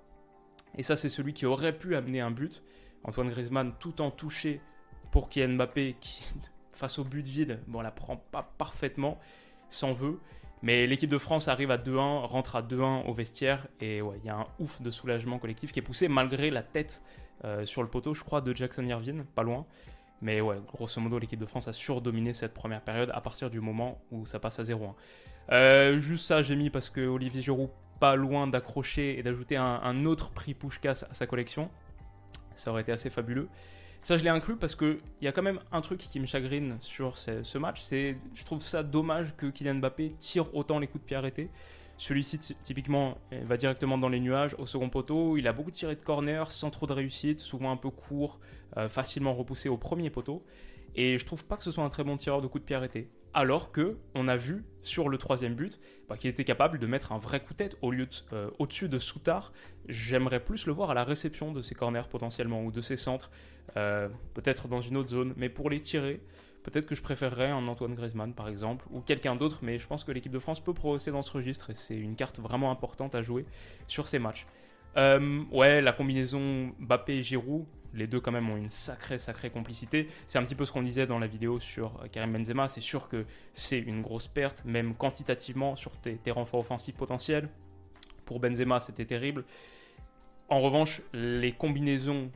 Et 0.76 0.82
ça, 0.82 0.96
c'est 0.96 1.08
celui 1.08 1.32
qui 1.32 1.46
aurait 1.46 1.76
pu 1.76 1.96
amener 1.96 2.20
un 2.20 2.30
but. 2.30 2.62
Antoine 3.04 3.30
Griezmann, 3.30 3.74
tout 3.78 4.00
en 4.00 4.10
touché 4.10 4.60
pour 5.10 5.28
Kylian 5.28 5.54
Mbappé, 5.54 5.96
qui, 6.00 6.22
face 6.72 6.98
au 6.98 7.04
but 7.04 7.26
vide, 7.26 7.60
bon, 7.66 7.80
la 7.80 7.90
prend 7.90 8.16
pas 8.16 8.52
parfaitement, 8.58 9.18
s'en 9.68 9.92
veut. 9.92 10.20
Mais 10.62 10.86
l'équipe 10.86 11.08
de 11.08 11.18
France 11.18 11.48
arrive 11.48 11.70
à 11.70 11.78
2-1, 11.78 12.26
rentre 12.26 12.56
à 12.56 12.62
2-1 12.62 13.06
au 13.06 13.12
vestiaire. 13.14 13.66
Et 13.80 13.98
il 13.98 14.24
y 14.24 14.28
a 14.28 14.36
un 14.36 14.46
ouf 14.58 14.82
de 14.82 14.90
soulagement 14.90 15.38
collectif 15.38 15.72
qui 15.72 15.78
est 15.78 15.82
poussé 15.82 16.06
malgré 16.06 16.50
la 16.50 16.62
tête 16.62 17.02
euh, 17.44 17.64
sur 17.64 17.82
le 17.82 17.88
poteau, 17.88 18.12
je 18.12 18.22
crois, 18.22 18.42
de 18.42 18.54
Jackson 18.54 18.84
Irvine, 18.84 19.24
pas 19.24 19.42
loin. 19.42 19.66
Mais 20.22 20.40
ouais, 20.40 20.56
grosso 20.72 21.00
modo, 21.00 21.18
l'équipe 21.18 21.40
de 21.40 21.46
France 21.46 21.68
a 21.68 21.72
surdominé 21.72 22.32
cette 22.32 22.52
première 22.52 22.82
période 22.82 23.10
à 23.14 23.20
partir 23.20 23.50
du 23.50 23.60
moment 23.60 24.02
où 24.10 24.26
ça 24.26 24.38
passe 24.38 24.58
à 24.60 24.64
0-1. 24.64 24.94
Euh, 25.52 25.98
juste 25.98 26.26
ça, 26.26 26.42
j'ai 26.42 26.56
mis 26.56 26.70
parce 26.70 26.88
que 26.88 27.00
Olivier 27.00 27.40
Giroud, 27.40 27.70
pas 27.98 28.16
loin 28.16 28.46
d'accrocher 28.46 29.18
et 29.18 29.22
d'ajouter 29.22 29.56
un, 29.56 30.04
autre 30.06 30.30
prix 30.30 30.54
Pushkas 30.54 31.04
à 31.10 31.14
sa 31.14 31.26
collection. 31.26 31.70
Ça 32.54 32.70
aurait 32.70 32.82
été 32.82 32.92
assez 32.92 33.10
fabuleux. 33.10 33.48
Ça, 34.02 34.16
je 34.16 34.24
l'ai 34.24 34.30
inclus 34.30 34.56
parce 34.56 34.74
qu'il 34.74 34.98
y 35.20 35.28
a 35.28 35.32
quand 35.32 35.42
même 35.42 35.60
un 35.72 35.82
truc 35.82 35.98
qui 35.98 36.18
me 36.20 36.26
chagrine 36.26 36.78
sur 36.80 37.18
ce, 37.18 37.58
match. 37.58 37.82
C'est, 37.82 38.16
je 38.34 38.44
trouve 38.44 38.62
ça 38.62 38.82
dommage 38.82 39.36
que 39.36 39.46
Kylian 39.46 39.76
Mbappé 39.76 40.14
tire 40.18 40.54
autant 40.54 40.78
les 40.78 40.86
coups 40.86 41.04
de 41.04 41.06
pied 41.06 41.16
arrêtés. 41.16 41.50
Celui-ci, 42.00 42.38
typiquement, 42.38 43.18
va 43.30 43.58
directement 43.58 43.98
dans 43.98 44.08
les 44.08 44.20
nuages, 44.20 44.56
au 44.58 44.64
second 44.64 44.88
poteau. 44.88 45.36
Il 45.36 45.46
a 45.46 45.52
beaucoup 45.52 45.70
tiré 45.70 45.94
de 45.96 46.02
corner, 46.02 46.50
sans 46.50 46.70
trop 46.70 46.86
de 46.86 46.94
réussite, 46.94 47.40
souvent 47.40 47.70
un 47.70 47.76
peu 47.76 47.90
court, 47.90 48.40
euh, 48.78 48.88
facilement 48.88 49.34
repoussé 49.34 49.68
au 49.68 49.76
premier 49.76 50.08
poteau. 50.08 50.42
Et 50.94 51.18
je 51.18 51.26
trouve 51.26 51.44
pas 51.44 51.58
que 51.58 51.62
ce 51.62 51.70
soit 51.70 51.84
un 51.84 51.90
très 51.90 52.02
bon 52.02 52.16
tireur 52.16 52.40
de 52.40 52.46
coups 52.46 52.62
de 52.62 52.66
pied 52.66 52.74
arrêtés. 52.74 53.10
Alors 53.34 53.70
que 53.70 53.98
on 54.14 54.28
a 54.28 54.36
vu 54.36 54.64
sur 54.80 55.10
le 55.10 55.18
troisième 55.18 55.54
but 55.54 55.78
bah, 56.08 56.16
qu'il 56.16 56.30
était 56.30 56.42
capable 56.42 56.78
de 56.78 56.86
mettre 56.86 57.12
un 57.12 57.18
vrai 57.18 57.40
coup 57.40 57.52
de 57.52 57.58
tête 57.58 57.76
au 57.82 57.90
lieu 57.90 58.08
euh, 58.32 58.48
au-dessus 58.58 58.88
de 58.88 58.98
Soutard. 58.98 59.52
J'aimerais 59.86 60.40
plus 60.40 60.66
le 60.66 60.72
voir 60.72 60.92
à 60.92 60.94
la 60.94 61.04
réception 61.04 61.52
de 61.52 61.60
ses 61.60 61.74
corners 61.74 62.08
potentiellement 62.08 62.64
ou 62.64 62.72
de 62.72 62.80
ses 62.80 62.96
centres, 62.96 63.30
euh, 63.76 64.08
peut-être 64.32 64.68
dans 64.68 64.80
une 64.80 64.96
autre 64.96 65.10
zone. 65.10 65.34
Mais 65.36 65.50
pour 65.50 65.68
les 65.68 65.82
tirer, 65.82 66.22
Peut-être 66.62 66.86
que 66.86 66.94
je 66.94 67.02
préférerais 67.02 67.50
un 67.50 67.66
Antoine 67.68 67.94
Griezmann 67.94 68.34
par 68.34 68.48
exemple, 68.48 68.86
ou 68.90 69.00
quelqu'un 69.00 69.36
d'autre, 69.36 69.60
mais 69.62 69.78
je 69.78 69.86
pense 69.86 70.04
que 70.04 70.12
l'équipe 70.12 70.32
de 70.32 70.38
France 70.38 70.60
peut 70.60 70.74
progresser 70.74 71.10
dans 71.10 71.22
ce 71.22 71.32
registre 71.32 71.70
et 71.70 71.74
c'est 71.74 71.96
une 71.96 72.16
carte 72.16 72.38
vraiment 72.38 72.70
importante 72.70 73.14
à 73.14 73.22
jouer 73.22 73.46
sur 73.86 74.08
ces 74.08 74.18
matchs. 74.18 74.46
Euh, 74.96 75.42
ouais, 75.52 75.80
la 75.80 75.92
combinaison 75.92 76.72
Mbappé-Giroud, 76.80 77.64
les 77.94 78.06
deux 78.06 78.20
quand 78.20 78.32
même 78.32 78.48
ont 78.50 78.56
une 78.56 78.68
sacrée, 78.68 79.18
sacrée 79.18 79.50
complicité. 79.50 80.08
C'est 80.26 80.38
un 80.38 80.44
petit 80.44 80.54
peu 80.54 80.64
ce 80.64 80.72
qu'on 80.72 80.82
disait 80.82 81.06
dans 81.06 81.18
la 81.18 81.26
vidéo 81.26 81.60
sur 81.60 82.04
Karim 82.12 82.32
Benzema. 82.32 82.68
C'est 82.68 82.80
sûr 82.80 83.08
que 83.08 83.24
c'est 83.52 83.78
une 83.78 84.02
grosse 84.02 84.28
perte, 84.28 84.64
même 84.64 84.94
quantitativement, 84.94 85.76
sur 85.76 85.96
tes, 85.96 86.16
tes 86.16 86.30
renforts 86.30 86.60
offensifs 86.60 86.96
potentiels. 86.96 87.48
Pour 88.24 88.40
Benzema, 88.40 88.80
c'était 88.80 89.06
terrible. 89.06 89.44
En 90.48 90.60
revanche, 90.60 91.02
les 91.12 91.52
combinaisons 91.52 92.30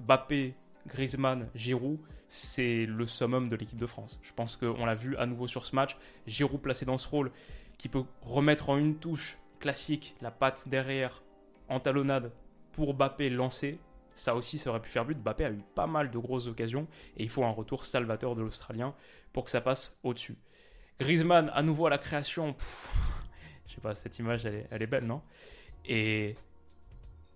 Mbappé, 0.00 0.54
Griezmann, 0.86 1.48
Giroud, 1.54 1.98
c'est 2.28 2.86
le 2.86 3.06
summum 3.06 3.48
de 3.48 3.56
l'équipe 3.56 3.78
de 3.78 3.86
France. 3.86 4.18
Je 4.22 4.32
pense 4.32 4.56
qu'on 4.56 4.84
l'a 4.84 4.94
vu 4.94 5.16
à 5.16 5.26
nouveau 5.26 5.46
sur 5.46 5.64
ce 5.64 5.74
match. 5.74 5.96
Giroud 6.26 6.60
placé 6.60 6.84
dans 6.84 6.98
ce 6.98 7.08
rôle 7.08 7.30
qui 7.78 7.88
peut 7.88 8.04
remettre 8.22 8.70
en 8.70 8.78
une 8.78 8.96
touche 8.96 9.38
classique 9.60 10.16
la 10.20 10.30
patte 10.30 10.68
derrière 10.68 11.22
en 11.68 11.80
talonnade 11.80 12.32
pour 12.72 12.94
Bappé 12.94 13.30
lancer. 13.30 13.78
Ça 14.14 14.34
aussi, 14.34 14.58
ça 14.58 14.70
aurait 14.70 14.80
pu 14.80 14.90
faire 14.90 15.04
but. 15.04 15.18
Bappé 15.18 15.44
a 15.44 15.50
eu 15.50 15.62
pas 15.74 15.86
mal 15.86 16.10
de 16.10 16.18
grosses 16.18 16.46
occasions 16.46 16.86
et 17.16 17.22
il 17.22 17.28
faut 17.28 17.44
un 17.44 17.50
retour 17.50 17.84
salvateur 17.84 18.34
de 18.34 18.42
l'Australien 18.42 18.94
pour 19.32 19.44
que 19.44 19.50
ça 19.50 19.60
passe 19.60 19.98
au-dessus. 20.02 20.36
Griezmann, 20.98 21.50
à 21.52 21.62
nouveau 21.62 21.86
à 21.86 21.90
la 21.90 21.98
création. 21.98 22.56
je 23.66 23.74
sais 23.74 23.80
pas, 23.80 23.94
cette 23.94 24.18
image, 24.18 24.46
elle 24.46 24.54
est, 24.54 24.66
elle 24.70 24.82
est 24.82 24.86
belle, 24.86 25.04
non? 25.04 25.20
Et 25.84 26.34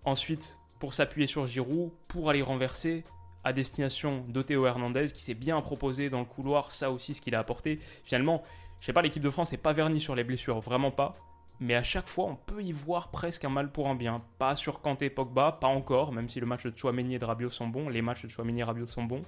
ensuite, 0.03 0.59
pour 0.79 0.95
s'appuyer 0.95 1.27
sur 1.27 1.45
Giroud, 1.45 1.91
pour 2.07 2.29
aller 2.29 2.41
renverser, 2.41 3.03
à 3.43 3.53
destination 3.53 4.25
d'Oteo 4.27 4.65
Hernandez 4.65 5.07
qui 5.13 5.21
s'est 5.23 5.33
bien 5.33 5.59
proposé 5.61 6.09
dans 6.09 6.19
le 6.19 6.25
couloir, 6.25 6.71
ça 6.71 6.91
aussi 6.91 7.13
ce 7.13 7.21
qu'il 7.21 7.35
a 7.35 7.39
apporté. 7.39 7.79
Finalement, 8.03 8.43
je 8.79 8.87
sais 8.87 8.93
pas, 8.93 9.01
l'équipe 9.01 9.23
de 9.23 9.29
France 9.29 9.51
n'est 9.51 9.57
pas 9.57 9.73
vernie 9.73 10.01
sur 10.01 10.15
les 10.15 10.23
blessures, 10.23 10.59
vraiment 10.59 10.91
pas. 10.91 11.15
Mais 11.59 11.75
à 11.75 11.83
chaque 11.83 12.07
fois, 12.07 12.25
on 12.25 12.35
peut 12.35 12.63
y 12.63 12.71
voir 12.71 13.11
presque 13.11 13.45
un 13.45 13.49
mal 13.49 13.71
pour 13.71 13.87
un 13.87 13.93
bien. 13.93 14.23
Pas 14.39 14.55
sur 14.55 14.81
Kanté 14.81 15.11
Pogba, 15.11 15.51
pas 15.51 15.67
encore, 15.67 16.11
même 16.11 16.27
si 16.27 16.39
le 16.39 16.47
match 16.47 16.65
de 16.65 16.75
Chouameni 16.75 17.15
et 17.15 17.19
de 17.19 17.25
Rabiot 17.25 17.51
sont 17.51 17.67
bons, 17.67 17.87
les 17.87 18.01
matchs 18.01 18.23
de 18.23 18.27
Chouameni 18.29 18.61
et 18.61 18.63
Rabiot 18.63 18.87
sont 18.87 19.03
bons. 19.03 19.23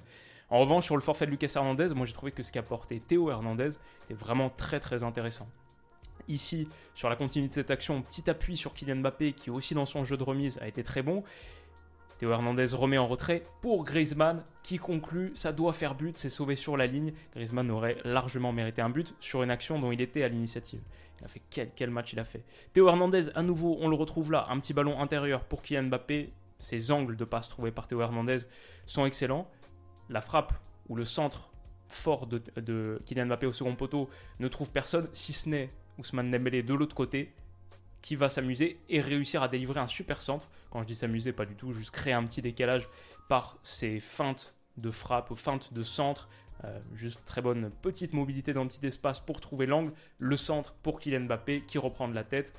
En 0.50 0.58
revanche, 0.58 0.84
sur 0.84 0.96
le 0.96 1.02
forfait 1.02 1.26
de 1.26 1.30
Lucas 1.30 1.52
Hernandez, 1.54 1.94
moi 1.94 2.06
j'ai 2.06 2.12
trouvé 2.12 2.32
que 2.32 2.42
ce 2.42 2.50
qu'a 2.50 2.60
apporté 2.60 2.98
Théo 2.98 3.30
Hernandez 3.30 3.70
était 4.04 4.14
vraiment 4.14 4.50
très 4.50 4.80
très 4.80 5.04
intéressant. 5.04 5.48
Ici, 6.26 6.68
sur 6.94 7.08
la 7.08 7.16
continuité 7.16 7.50
de 7.50 7.54
cette 7.54 7.70
action, 7.70 8.02
petit 8.02 8.28
appui 8.28 8.56
sur 8.56 8.74
Kylian 8.74 8.96
Mbappé 8.96 9.32
qui 9.32 9.50
aussi 9.50 9.74
dans 9.74 9.84
son 9.84 10.04
jeu 10.04 10.16
de 10.16 10.22
remise 10.22 10.58
a 10.58 10.66
été 10.66 10.82
très 10.82 11.02
bon. 11.02 11.22
Théo 12.18 12.30
Hernandez 12.30 12.66
remet 12.74 12.98
en 12.98 13.06
retrait 13.06 13.44
pour 13.60 13.84
Griezmann 13.84 14.44
qui 14.62 14.78
conclut 14.78 15.32
ça 15.34 15.52
doit 15.52 15.72
faire 15.72 15.94
but, 15.94 16.16
c'est 16.16 16.28
sauvé 16.28 16.56
sur 16.56 16.76
la 16.76 16.86
ligne. 16.86 17.12
Griezmann 17.34 17.70
aurait 17.70 17.98
largement 18.04 18.52
mérité 18.52 18.82
un 18.82 18.90
but 18.90 19.14
sur 19.20 19.42
une 19.42 19.50
action 19.50 19.78
dont 19.78 19.92
il 19.92 20.00
était 20.00 20.22
à 20.22 20.28
l'initiative. 20.28 20.80
Il 21.20 21.24
a 21.24 21.28
fait 21.28 21.42
quel, 21.50 21.90
match 21.90 22.12
il 22.12 22.18
a 22.18 22.24
fait. 22.24 22.44
Théo 22.72 22.88
Hernandez, 22.88 23.30
à 23.34 23.42
nouveau, 23.42 23.76
on 23.80 23.88
le 23.88 23.96
retrouve 23.96 24.32
là, 24.32 24.46
un 24.48 24.58
petit 24.60 24.72
ballon 24.72 25.00
intérieur 25.00 25.44
pour 25.44 25.62
Kylian 25.62 25.84
Mbappé. 25.84 26.32
Ses 26.60 26.92
angles 26.92 27.16
de 27.16 27.24
passe 27.24 27.48
trouvés 27.48 27.72
par 27.72 27.86
Théo 27.86 28.00
Hernandez 28.00 28.38
sont 28.86 29.04
excellents. 29.04 29.50
La 30.08 30.20
frappe 30.20 30.54
ou 30.88 30.96
le 30.96 31.04
centre 31.04 31.52
fort 31.88 32.26
de, 32.26 32.42
de 32.56 33.02
Kylian 33.06 33.26
Mbappé 33.26 33.46
au 33.46 33.52
second 33.52 33.74
poteau 33.74 34.08
ne 34.38 34.48
trouve 34.48 34.70
personne, 34.70 35.08
si 35.12 35.32
ce 35.32 35.48
n'est 35.48 35.70
Ousmane 35.98 36.30
Dembélé 36.30 36.62
de 36.62 36.74
l'autre 36.74 36.94
côté 36.94 37.34
qui 38.04 38.16
va 38.16 38.28
s'amuser 38.28 38.78
et 38.90 39.00
réussir 39.00 39.42
à 39.42 39.48
délivrer 39.48 39.80
un 39.80 39.86
super 39.86 40.20
centre. 40.20 40.50
Quand 40.68 40.82
je 40.82 40.86
dis 40.86 40.94
s'amuser, 40.94 41.32
pas 41.32 41.46
du 41.46 41.54
tout, 41.54 41.72
juste 41.72 41.90
créer 41.90 42.12
un 42.12 42.22
petit 42.24 42.42
décalage 42.42 42.86
par 43.30 43.56
ses 43.62 43.98
feintes 43.98 44.54
de 44.76 44.90
frappe, 44.90 45.34
feintes 45.34 45.72
de 45.72 45.82
centre. 45.82 46.28
Euh, 46.64 46.78
juste 46.92 47.24
très 47.24 47.40
bonne 47.40 47.70
petite 47.80 48.12
mobilité 48.12 48.52
dans 48.52 48.62
le 48.62 48.68
petit 48.68 48.86
espace 48.86 49.20
pour 49.20 49.40
trouver 49.40 49.64
l'angle. 49.64 49.90
Le 50.18 50.36
centre 50.36 50.74
pour 50.82 51.00
Kylian 51.00 51.22
Mbappé 51.22 51.62
qui 51.66 51.78
reprend 51.78 52.06
de 52.06 52.14
la 52.14 52.24
tête. 52.24 52.52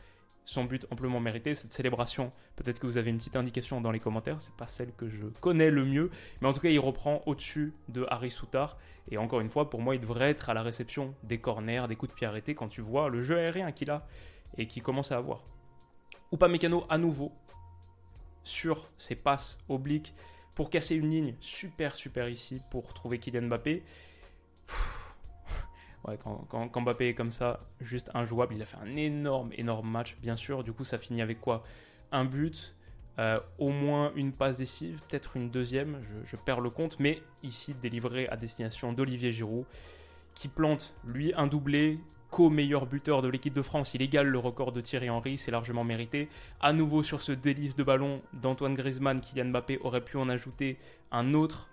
Son 0.45 0.63
but 0.63 0.87
amplement 0.89 1.19
mérité, 1.19 1.53
cette 1.53 1.73
célébration. 1.73 2.31
Peut-être 2.55 2.79
que 2.79 2.87
vous 2.87 2.97
avez 2.97 3.11
une 3.11 3.17
petite 3.17 3.35
indication 3.35 3.81
dans 3.81 3.91
les 3.91 3.99
commentaires, 3.99 4.41
c'est 4.41 4.55
pas 4.55 4.67
celle 4.67 4.93
que 4.93 5.09
je 5.09 5.25
connais 5.41 5.69
le 5.69 5.85
mieux, 5.85 6.11
mais 6.41 6.47
en 6.47 6.53
tout 6.53 6.59
cas 6.59 6.69
il 6.69 6.79
reprend 6.79 7.21
au-dessus 7.27 7.73
de 7.89 8.05
Harry 8.09 8.31
Soutard. 8.31 8.77
Et 9.09 9.17
encore 9.17 9.41
une 9.41 9.49
fois, 9.49 9.69
pour 9.69 9.81
moi, 9.81 9.95
il 9.95 10.01
devrait 10.01 10.29
être 10.29 10.49
à 10.49 10.55
la 10.55 10.63
réception 10.63 11.13
des 11.23 11.39
corners, 11.39 11.87
des 11.87 11.95
coups 11.95 12.11
de 12.11 12.15
pied 12.15 12.25
arrêtés 12.25 12.55
quand 12.55 12.67
tu 12.67 12.81
vois 12.81 13.09
le 13.09 13.21
jeu 13.21 13.37
aérien 13.37 13.71
qu'il 13.71 13.91
a 13.91 14.07
et 14.57 14.67
qui 14.67 14.81
commence 14.81 15.11
à 15.11 15.17
avoir. 15.17 15.43
Ou 16.31 16.37
pas 16.37 16.47
Mécano 16.47 16.85
à 16.89 16.97
nouveau 16.97 17.31
sur 18.43 18.89
ses 18.97 19.15
passes 19.15 19.57
obliques 19.69 20.13
pour 20.53 20.69
casser 20.69 20.95
une 20.95 21.09
ligne 21.09 21.35
super 21.39 21.95
super 21.95 22.29
ici 22.29 22.61
pour 22.71 22.93
trouver 22.93 23.19
Kylian 23.19 23.43
Mbappé. 23.43 23.83
Ouais, 26.07 26.19
quand, 26.21 26.81
Mbappé 26.81 27.09
est 27.09 27.13
comme 27.15 27.31
ça, 27.31 27.61
juste 27.81 28.11
injouable. 28.13 28.53
Il 28.53 28.61
a 28.61 28.65
fait 28.65 28.77
un 28.77 28.95
énorme, 28.95 29.51
énorme 29.53 29.89
match, 29.89 30.15
bien 30.21 30.35
sûr. 30.35 30.63
Du 30.63 30.71
coup, 30.71 30.83
ça 30.83 30.99
finit 30.99 31.21
avec 31.21 31.41
quoi? 31.41 31.63
Un 32.11 32.25
but, 32.25 32.75
euh, 33.17 33.39
au 33.57 33.69
moins 33.69 34.13
une 34.15 34.31
passe 34.31 34.55
décisive, 34.55 35.01
peut-être 35.09 35.35
une 35.35 35.49
deuxième, 35.49 35.99
je, 36.03 36.29
je, 36.29 36.35
perds 36.35 36.61
le 36.61 36.69
compte. 36.69 36.99
Mais 36.99 37.23
ici, 37.41 37.73
délivré 37.81 38.27
à 38.27 38.37
destination 38.37 38.93
d'Olivier 38.93 39.31
Giroud, 39.31 39.65
qui 40.35 40.47
plante, 40.47 40.95
lui, 41.03 41.33
un 41.35 41.47
doublé, 41.47 41.99
co-meilleur 42.35 42.85
buteur 42.85 43.21
de 43.21 43.29
l'équipe 43.29 43.53
de 43.53 43.61
France. 43.61 43.93
Il 43.93 44.01
égale 44.01 44.27
le 44.27 44.37
record 44.37 44.73
de 44.73 44.81
Thierry 44.81 45.09
Henry, 45.09 45.37
c'est 45.37 45.51
largement 45.51 45.85
mérité. 45.85 46.27
À 46.59 46.73
nouveau 46.73 47.01
sur 47.01 47.21
ce 47.21 47.31
délice 47.31 47.77
de 47.77 47.83
ballon 47.83 48.21
d'Antoine 48.33 48.73
Griezmann, 48.73 49.21
Kylian 49.21 49.45
Mbappé 49.45 49.79
aurait 49.85 50.03
pu 50.03 50.17
en 50.17 50.27
ajouter 50.27 50.77
un 51.13 51.33
autre, 51.33 51.69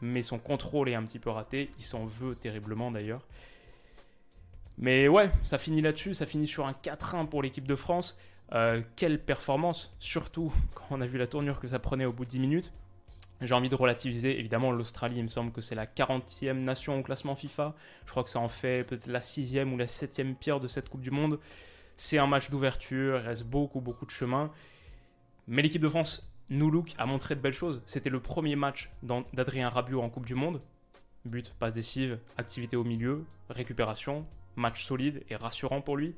mais 0.00 0.22
son 0.22 0.38
contrôle 0.38 0.88
est 0.90 0.94
un 0.94 1.02
petit 1.02 1.18
peu 1.18 1.28
raté. 1.28 1.72
Il 1.76 1.82
s'en 1.82 2.04
veut 2.06 2.36
terriblement 2.36 2.92
d'ailleurs. 2.92 3.26
Mais 4.78 5.08
ouais, 5.08 5.28
ça 5.42 5.58
finit 5.58 5.82
là-dessus, 5.82 6.14
ça 6.14 6.24
finit 6.24 6.46
sur 6.46 6.68
un 6.68 6.72
4-1 6.72 7.26
pour 7.26 7.42
l'équipe 7.42 7.66
de 7.66 7.74
France. 7.74 8.16
Euh, 8.52 8.80
quelle 8.94 9.20
performance, 9.20 9.92
surtout 9.98 10.52
quand 10.76 10.84
on 10.92 11.00
a 11.00 11.06
vu 11.06 11.18
la 11.18 11.26
tournure 11.26 11.58
que 11.58 11.66
ça 11.66 11.80
prenait 11.80 12.04
au 12.04 12.12
bout 12.12 12.26
de 12.26 12.30
10 12.30 12.38
minutes. 12.38 12.72
J'ai 13.40 13.54
envie 13.54 13.68
de 13.68 13.74
relativiser. 13.74 14.38
Évidemment, 14.38 14.70
l'Australie, 14.70 15.16
il 15.18 15.24
me 15.24 15.28
semble 15.28 15.52
que 15.52 15.60
c'est 15.60 15.74
la 15.74 15.86
40e 15.86 16.52
nation 16.52 16.98
au 16.98 17.02
classement 17.02 17.34
FIFA. 17.34 17.74
Je 18.06 18.10
crois 18.10 18.24
que 18.24 18.30
ça 18.30 18.38
en 18.38 18.48
fait 18.48 18.84
peut-être 18.84 19.06
la 19.06 19.20
6e 19.20 19.72
ou 19.72 19.76
la 19.76 19.86
7e 19.86 20.34
pire 20.34 20.60
de 20.60 20.68
cette 20.68 20.88
Coupe 20.88 21.02
du 21.02 21.10
Monde. 21.10 21.38
C'est 21.96 22.18
un 22.18 22.26
match 22.26 22.50
d'ouverture, 22.50 23.18
il 23.18 23.26
reste 23.26 23.44
beaucoup, 23.44 23.80
beaucoup 23.80 24.06
de 24.06 24.10
chemin. 24.10 24.50
Mais 25.46 25.62
l'équipe 25.62 25.82
de 25.82 25.88
France, 25.88 26.30
nous 26.48 26.70
look, 26.70 26.94
a 26.98 27.06
montré 27.06 27.34
de 27.34 27.40
belles 27.40 27.52
choses. 27.52 27.82
C'était 27.86 28.10
le 28.10 28.20
premier 28.20 28.56
match 28.56 28.90
d'Adrien 29.02 29.68
Rabiot 29.68 30.00
en 30.00 30.10
Coupe 30.10 30.26
du 30.26 30.34
Monde. 30.34 30.60
But, 31.24 31.54
passe 31.58 31.72
décisive, 31.72 32.18
activité 32.36 32.76
au 32.76 32.84
milieu, 32.84 33.24
récupération, 33.48 34.26
match 34.56 34.84
solide 34.84 35.22
et 35.30 35.36
rassurant 35.36 35.80
pour 35.80 35.96
lui. 35.96 36.14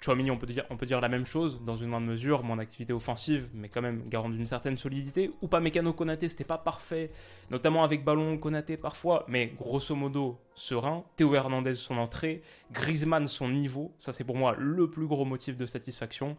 Chouamini, 0.00 0.30
on 0.30 0.36
peut 0.36 0.46
dire, 0.46 0.64
on 0.70 0.76
peut 0.76 0.86
dire 0.86 1.00
la 1.00 1.08
même 1.08 1.24
chose, 1.24 1.60
dans 1.64 1.74
une 1.74 1.88
moindre 1.88 2.06
mesure, 2.06 2.44
moins 2.44 2.56
d'activité 2.56 2.92
offensive, 2.92 3.48
mais 3.52 3.68
quand 3.68 3.82
même 3.82 4.08
garant 4.08 4.28
d'une 4.28 4.46
certaine 4.46 4.76
solidité. 4.76 5.32
Ou 5.42 5.48
pas 5.48 5.58
Mécano 5.58 5.92
Konaté, 5.92 6.28
c'était 6.28 6.44
pas 6.44 6.58
parfait, 6.58 7.10
notamment 7.50 7.82
avec 7.82 8.04
ballon 8.04 8.38
Konaté 8.38 8.76
parfois, 8.76 9.24
mais 9.26 9.48
grosso 9.58 9.96
modo 9.96 10.38
serein. 10.54 11.04
Théo 11.16 11.34
Hernandez, 11.34 11.74
son 11.74 11.98
entrée. 11.98 12.42
Griezmann, 12.70 13.26
son 13.26 13.48
niveau. 13.48 13.92
Ça, 13.98 14.12
c'est 14.12 14.24
pour 14.24 14.36
moi 14.36 14.54
le 14.56 14.88
plus 14.88 15.06
gros 15.06 15.24
motif 15.24 15.56
de 15.56 15.66
satisfaction. 15.66 16.36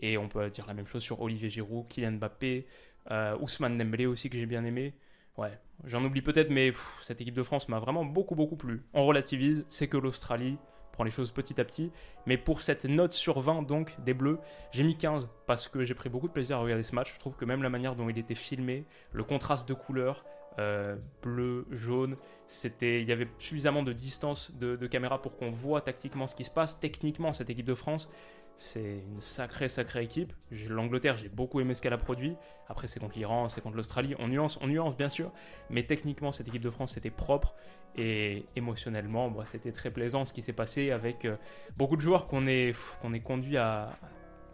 Et 0.00 0.18
on 0.18 0.28
peut 0.28 0.50
dire 0.50 0.66
la 0.66 0.74
même 0.74 0.86
chose 0.86 1.02
sur 1.02 1.20
Olivier 1.20 1.48
Giroud, 1.48 1.86
Kylian 1.88 2.12
Mbappé, 2.12 2.66
euh, 3.12 3.36
Ousmane 3.40 3.78
Dembélé 3.78 4.06
aussi 4.06 4.28
que 4.28 4.36
j'ai 4.36 4.46
bien 4.46 4.64
aimé. 4.64 4.94
Ouais, 5.38 5.58
j'en 5.84 6.04
oublie 6.04 6.22
peut-être, 6.22 6.50
mais 6.50 6.72
cette 7.02 7.20
équipe 7.20 7.34
de 7.34 7.42
France 7.42 7.68
m'a 7.68 7.78
vraiment 7.78 8.04
beaucoup 8.04 8.34
beaucoup 8.34 8.56
plu. 8.56 8.84
On 8.94 9.04
relativise, 9.06 9.64
c'est 9.68 9.86
que 9.86 9.96
l'Australie 9.96 10.58
les 11.04 11.10
choses 11.10 11.30
petit 11.30 11.60
à 11.60 11.64
petit. 11.64 11.90
Mais 12.26 12.36
pour 12.36 12.62
cette 12.62 12.84
note 12.84 13.12
sur 13.12 13.40
20 13.40 13.62
donc 13.62 13.94
des 14.04 14.14
Bleus, 14.14 14.38
j'ai 14.70 14.82
mis 14.82 14.96
15 14.96 15.28
parce 15.46 15.68
que 15.68 15.84
j'ai 15.84 15.94
pris 15.94 16.08
beaucoup 16.08 16.28
de 16.28 16.32
plaisir 16.32 16.56
à 16.58 16.60
regarder 16.60 16.82
ce 16.82 16.94
match. 16.94 17.14
Je 17.14 17.18
trouve 17.18 17.36
que 17.36 17.44
même 17.44 17.62
la 17.62 17.70
manière 17.70 17.94
dont 17.96 18.08
il 18.08 18.18
était 18.18 18.34
filmé, 18.34 18.84
le 19.12 19.24
contraste 19.24 19.68
de 19.68 19.74
couleurs, 19.74 20.24
euh, 20.58 20.96
bleu, 21.22 21.66
jaune, 21.70 22.16
c'était, 22.46 23.02
il 23.02 23.08
y 23.08 23.12
avait 23.12 23.28
suffisamment 23.38 23.82
de 23.82 23.92
distance 23.92 24.52
de, 24.54 24.76
de 24.76 24.86
caméra 24.86 25.20
pour 25.20 25.36
qu'on 25.36 25.50
voit 25.50 25.82
tactiquement 25.82 26.26
ce 26.26 26.34
qui 26.34 26.44
se 26.44 26.50
passe. 26.50 26.80
Techniquement, 26.80 27.32
cette 27.32 27.50
équipe 27.50 27.66
de 27.66 27.74
France, 27.74 28.10
c'est 28.58 29.02
une 29.06 29.20
sacrée, 29.20 29.68
sacrée 29.68 30.02
équipe. 30.02 30.32
L'Angleterre, 30.68 31.16
j'ai 31.16 31.28
beaucoup 31.28 31.60
aimé 31.60 31.74
ce 31.74 31.82
qu'elle 31.82 31.92
a 31.92 31.98
produit. 31.98 32.36
Après, 32.68 32.86
c'est 32.86 33.00
contre 33.00 33.16
l'Iran, 33.18 33.48
c'est 33.48 33.60
contre 33.60 33.76
l'Australie. 33.76 34.14
On 34.18 34.28
nuance, 34.28 34.58
on 34.62 34.66
nuance, 34.66 34.96
bien 34.96 35.10
sûr. 35.10 35.30
Mais 35.68 35.82
techniquement, 35.82 36.32
cette 36.32 36.48
équipe 36.48 36.62
de 36.62 36.70
France, 36.70 36.92
c'était 36.92 37.10
propre. 37.10 37.54
Et 37.96 38.46
émotionnellement, 38.56 39.30
bah, 39.30 39.44
c'était 39.44 39.72
très 39.72 39.90
plaisant 39.90 40.24
ce 40.24 40.32
qui 40.32 40.42
s'est 40.42 40.52
passé 40.52 40.90
avec 40.90 41.24
euh, 41.24 41.36
beaucoup 41.76 41.96
de 41.96 42.00
joueurs 42.00 42.26
qu'on 42.26 42.46
est, 42.46 42.74
qu'on 43.00 43.12
est 43.12 43.20
conduit 43.20 43.56
à 43.56 43.98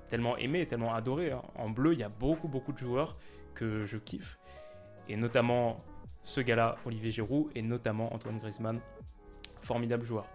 tellement 0.09 0.37
aimer, 0.37 0.67
tellement 0.67 0.95
adorer. 0.95 1.33
Hein. 1.33 1.43
En 1.55 1.71
bleu, 1.71 1.93
il 1.93 2.01
y 2.01 2.05
a 2.05 2.09
beaucoup, 2.09 2.49
beaucoup 2.49 2.73
de 2.73 2.79
joueurs 2.79 3.17
que 3.55 3.85
je 3.85 3.99
kiffe. 3.99 4.39
Et 5.09 5.17
notamment 5.17 5.83
ce 6.25 6.41
gars-là, 6.41 6.77
Olivier 6.87 7.11
Giroud, 7.11 7.51
et 7.55 7.63
notamment 7.63 8.13
Antoine 8.15 8.39
Griezmann. 8.39 8.81
Formidable 9.61 10.05
joueur. 10.05 10.27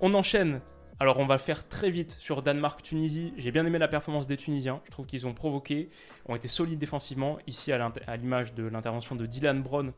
On 0.00 0.14
enchaîne 0.14 0.60
alors 1.00 1.18
on 1.18 1.26
va 1.26 1.38
faire 1.38 1.68
très 1.68 1.90
vite 1.90 2.10
sur 2.12 2.42
Danemark-Tunisie. 2.42 3.32
J'ai 3.36 3.52
bien 3.52 3.64
aimé 3.64 3.78
la 3.78 3.86
performance 3.86 4.26
des 4.26 4.36
Tunisiens. 4.36 4.80
Je 4.86 4.90
trouve 4.90 5.06
qu'ils 5.06 5.26
ont 5.26 5.34
provoqué, 5.34 5.90
ont 6.26 6.34
été 6.34 6.48
solides 6.48 6.78
défensivement. 6.78 7.38
Ici 7.46 7.72
à 7.72 8.16
l'image 8.16 8.54
de 8.54 8.64
l'intervention 8.64 9.14
de 9.14 9.24
Dylan 9.24 9.62
Brown, 9.62 9.92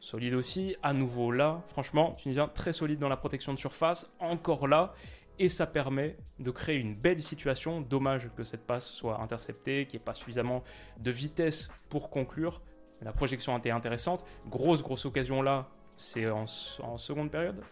solide 0.00 0.34
aussi. 0.34 0.76
À 0.82 0.92
nouveau 0.92 1.32
là, 1.32 1.62
franchement, 1.66 2.12
Tunisien 2.12 2.46
très 2.48 2.74
solide 2.74 2.98
dans 2.98 3.08
la 3.08 3.16
protection 3.16 3.54
de 3.54 3.58
surface. 3.58 4.10
Encore 4.20 4.68
là. 4.68 4.92
Et 5.38 5.48
ça 5.48 5.66
permet 5.66 6.16
de 6.40 6.50
créer 6.50 6.76
une 6.76 6.94
belle 6.94 7.22
situation. 7.22 7.80
Dommage 7.80 8.28
que 8.36 8.44
cette 8.44 8.66
passe 8.66 8.90
soit 8.90 9.20
interceptée, 9.20 9.86
qu'il 9.86 9.98
n'y 9.98 10.02
ait 10.02 10.04
pas 10.04 10.14
suffisamment 10.14 10.62
de 10.98 11.10
vitesse 11.10 11.70
pour 11.88 12.10
conclure. 12.10 12.60
La 13.00 13.12
projection 13.12 13.56
été 13.56 13.70
intéressante. 13.70 14.24
Grosse, 14.46 14.82
grosse 14.82 15.06
occasion 15.06 15.40
là, 15.40 15.68
c'est 15.96 16.28
en, 16.28 16.44
en 16.82 16.98
seconde 16.98 17.30
période, 17.30 17.62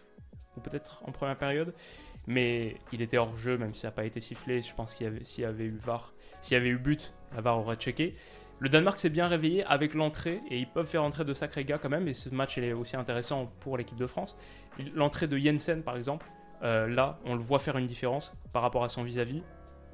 ou 0.55 0.61
peut-être 0.61 1.03
en 1.05 1.11
première 1.11 1.37
période? 1.37 1.73
Mais 2.27 2.75
il 2.91 3.01
était 3.01 3.17
hors 3.17 3.35
jeu, 3.37 3.57
même 3.57 3.73
si 3.73 3.81
ça 3.81 3.87
n'a 3.87 3.93
pas 3.93 4.05
été 4.05 4.19
sifflé. 4.19 4.61
Je 4.61 4.75
pense 4.75 4.93
qu'il 4.93 5.05
y 5.05 5.07
avait, 5.07 5.23
s'il 5.23 5.43
y 5.43 5.47
avait 5.47 5.65
eu 5.65 5.77
VAR, 5.77 6.13
s'il 6.41 6.55
y 6.55 6.57
avait 6.57 6.69
eu 6.69 6.77
but, 6.77 7.13
la 7.33 7.41
VAR 7.41 7.57
aurait 7.57 7.75
checké. 7.75 8.13
Le 8.59 8.69
Danemark 8.69 8.97
s'est 8.97 9.09
bien 9.09 9.27
réveillé 9.27 9.63
avec 9.65 9.93
l'entrée 9.93 10.41
et 10.49 10.57
ils 10.57 10.67
peuvent 10.67 10.87
faire 10.87 11.03
entrer 11.03 11.23
de 11.23 11.33
sacrés 11.33 11.63
gars 11.63 11.77
quand 11.77 11.89
même. 11.89 12.07
Et 12.07 12.13
ce 12.13 12.29
match 12.29 12.57
est 12.57 12.73
aussi 12.73 12.95
intéressant 12.95 13.51
pour 13.59 13.77
l'équipe 13.77 13.97
de 13.97 14.07
France. 14.07 14.35
L'entrée 14.93 15.27
de 15.27 15.37
Jensen 15.37 15.83
par 15.83 15.95
exemple, 15.95 16.25
euh, 16.63 16.87
là 16.87 17.19
on 17.25 17.35
le 17.35 17.41
voit 17.41 17.59
faire 17.59 17.77
une 17.77 17.85
différence 17.85 18.33
par 18.51 18.61
rapport 18.63 18.83
à 18.83 18.89
son 18.89 19.03
vis-à-vis. 19.03 19.43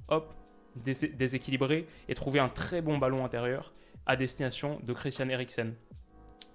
Hop, 0.07 0.33
déséquilibré 0.75 1.87
et 2.07 2.15
trouver 2.15 2.39
un 2.39 2.49
très 2.49 2.81
bon 2.81 2.97
ballon 2.97 3.25
intérieur 3.25 3.73
à 4.05 4.15
destination 4.15 4.79
de 4.83 4.93
Christian 4.93 5.29
Eriksen 5.29 5.75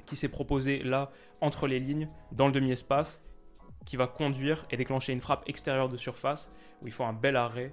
qui 0.07 0.17
s'est 0.17 0.29
proposé 0.29 0.83
là 0.83 1.11
entre 1.41 1.67
les 1.67 1.79
lignes 1.79 2.09
dans 2.33 2.47
le 2.47 2.53
demi-espace 2.53 3.23
qui 3.89 3.97
va 3.97 4.07
conduire 4.07 4.67
et 4.71 4.77
déclencher 4.77 5.15
une 5.15 5.21
frappe 5.21 5.49
extérieure 5.49 5.89
de 5.89 5.97
surface 5.97 6.53
où 6.83 6.87
il 6.87 6.93
faut 6.93 7.05
un 7.05 7.15
bel 7.15 7.37
arrêt 7.37 7.73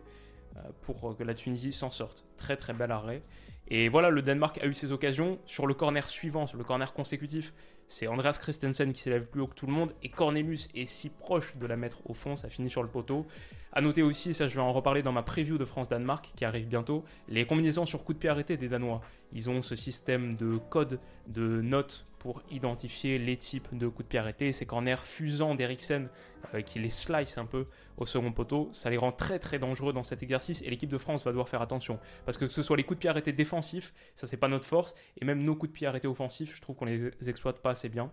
euh, 0.56 0.62
pour 0.82 1.18
que 1.18 1.24
la 1.24 1.34
Tunisie 1.34 1.74
s'en 1.74 1.90
sorte. 1.90 2.24
Très 2.38 2.56
très 2.56 2.72
bel 2.72 2.90
arrêt. 2.90 3.22
Et 3.68 3.90
voilà, 3.90 4.10
le 4.10 4.22
Danemark 4.22 4.58
a 4.64 4.66
eu 4.66 4.74
ses 4.74 4.94
occasions. 4.94 5.40
Sur 5.46 5.68
le 5.68 5.74
corner 5.74 6.08
suivant, 6.08 6.48
sur 6.48 6.58
le 6.58 6.64
corner 6.64 6.94
consécutif, 6.94 7.54
c'est 7.90 8.08
Andreas 8.08 8.38
Christensen 8.40 8.94
qui 8.94 9.02
s'élève 9.02 9.28
plus 9.28 9.42
haut 9.42 9.48
que 9.48 9.56
tout 9.56 9.66
le 9.66 9.74
monde. 9.74 9.94
Et 10.04 10.10
Cornelius 10.10 10.70
est 10.74 10.86
si 10.86 11.10
proche 11.10 11.58
de 11.58 11.66
la 11.66 11.76
mettre 11.76 11.98
au 12.10 12.14
fond, 12.14 12.38
ça 12.38 12.48
finit 12.48 12.70
sur 12.70 12.82
le 12.82 12.90
poteau. 12.90 13.26
A 13.74 13.82
noter 13.82 14.02
aussi, 14.02 14.34
ça 14.34 14.48
je 14.48 14.56
vais 14.56 14.62
en 14.62 14.72
reparler 14.72 15.02
dans 15.02 15.12
ma 15.12 15.24
preview 15.24 15.58
de 15.58 15.66
France-Danemark 15.66 16.32
qui 16.34 16.46
arrive 16.46 16.68
bientôt, 16.68 17.04
les 17.28 17.46
combinaisons 17.46 17.86
sur 17.86 18.06
coup 18.06 18.14
de 18.14 18.20
pied 18.20 18.30
arrêté 18.30 18.56
des 18.56 18.70
Danois. 18.70 19.02
Ils 19.34 19.50
ont 19.50 19.62
ce 19.62 19.76
système 19.76 20.38
de 20.38 20.60
code, 20.70 21.02
de 21.28 21.62
notes 21.62 22.06
pour 22.26 22.42
identifier 22.50 23.20
les 23.20 23.38
types 23.38 23.78
de 23.78 23.88
coups 23.88 24.06
de 24.06 24.10
pied 24.10 24.18
arrêtés. 24.18 24.52
Ces 24.52 24.66
corners 24.66 24.98
fusants 24.98 25.54
d'Eriksen 25.54 26.10
euh, 26.56 26.62
qui 26.62 26.80
les 26.80 26.90
slice 26.90 27.38
un 27.38 27.46
peu 27.46 27.68
au 27.98 28.08
second 28.08 28.32
poteau, 28.32 28.68
ça 28.72 28.90
les 28.90 28.98
rend 28.98 29.12
très 29.12 29.38
très 29.38 29.60
dangereux 29.60 29.94
dans 29.94 30.02
cet 30.02 30.24
exercice 30.24 30.64
et 30.64 30.72
l'équipe 30.72 30.90
de 30.90 30.98
France 30.98 31.24
va 31.24 31.30
devoir 31.30 31.48
faire 31.48 31.62
attention. 31.62 32.00
Parce 32.26 32.40
que 32.40 32.46
que 32.46 32.52
ce 32.52 32.64
soit 32.64 32.78
les 32.78 32.84
coups 32.84 32.98
de 32.98 33.02
pied 33.02 33.12
arrêtés 33.12 33.32
défensifs, 33.32 33.94
ça 34.16 34.26
c'est 34.26 34.38
pas 34.38 34.48
notre 34.48 34.66
force, 34.66 34.96
et 35.22 35.24
même 35.24 35.44
nos 35.44 35.56
coups 35.56 35.72
de 35.72 35.76
pied 35.76 35.86
arrêtés 35.86 36.08
offensifs, 36.08 36.56
je 36.56 36.62
trouve 36.62 36.76
qu'on 36.76 36.86
les 36.86 37.12
exploite 37.28 37.60
pas 37.60 37.70
assez 37.70 37.90
bien. 37.90 38.12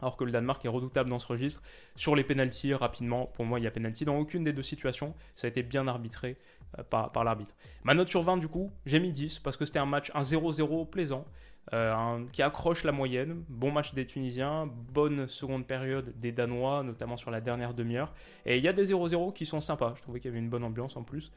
Alors 0.00 0.16
que 0.16 0.24
le 0.24 0.32
Danemark 0.32 0.64
est 0.64 0.68
redoutable 0.68 1.10
dans 1.10 1.18
ce 1.18 1.26
registre. 1.26 1.60
Sur 1.94 2.16
les 2.16 2.24
pénalties, 2.24 2.72
rapidement, 2.72 3.26
pour 3.26 3.44
moi, 3.44 3.60
il 3.60 3.64
y 3.64 3.66
a 3.66 3.70
pénalty 3.70 4.06
dans 4.06 4.16
aucune 4.16 4.44
des 4.44 4.54
deux 4.54 4.62
situations. 4.62 5.14
Ça 5.34 5.46
a 5.46 5.50
été 5.50 5.62
bien 5.62 5.86
arbitré 5.88 6.38
euh, 6.78 6.82
par, 6.82 7.12
par 7.12 7.22
l'arbitre. 7.22 7.54
Ma 7.84 7.92
note 7.92 8.08
sur 8.08 8.22
20, 8.22 8.38
du 8.38 8.48
coup, 8.48 8.72
j'ai 8.86 8.98
mis 8.98 9.12
10 9.12 9.40
parce 9.40 9.58
que 9.58 9.66
c'était 9.66 9.78
un 9.78 9.86
match, 9.86 10.10
un 10.14 10.22
0-0 10.22 10.88
plaisant. 10.88 11.26
Euh, 11.72 12.24
qui 12.30 12.42
accroche 12.42 12.84
la 12.84 12.92
moyenne. 12.92 13.42
Bon 13.48 13.72
match 13.72 13.92
des 13.92 14.06
Tunisiens, 14.06 14.70
bonne 14.92 15.26
seconde 15.26 15.66
période 15.66 16.14
des 16.16 16.30
Danois, 16.30 16.84
notamment 16.84 17.16
sur 17.16 17.32
la 17.32 17.40
dernière 17.40 17.74
demi-heure. 17.74 18.12
Et 18.44 18.56
il 18.56 18.62
y 18.62 18.68
a 18.68 18.72
des 18.72 18.92
0-0 18.92 19.32
qui 19.32 19.46
sont 19.46 19.60
sympas. 19.60 19.94
Je 19.96 20.02
trouvais 20.02 20.20
qu'il 20.20 20.30
y 20.30 20.32
avait 20.32 20.38
une 20.38 20.48
bonne 20.48 20.62
ambiance 20.62 20.96
en 20.96 21.02
plus. 21.02 21.32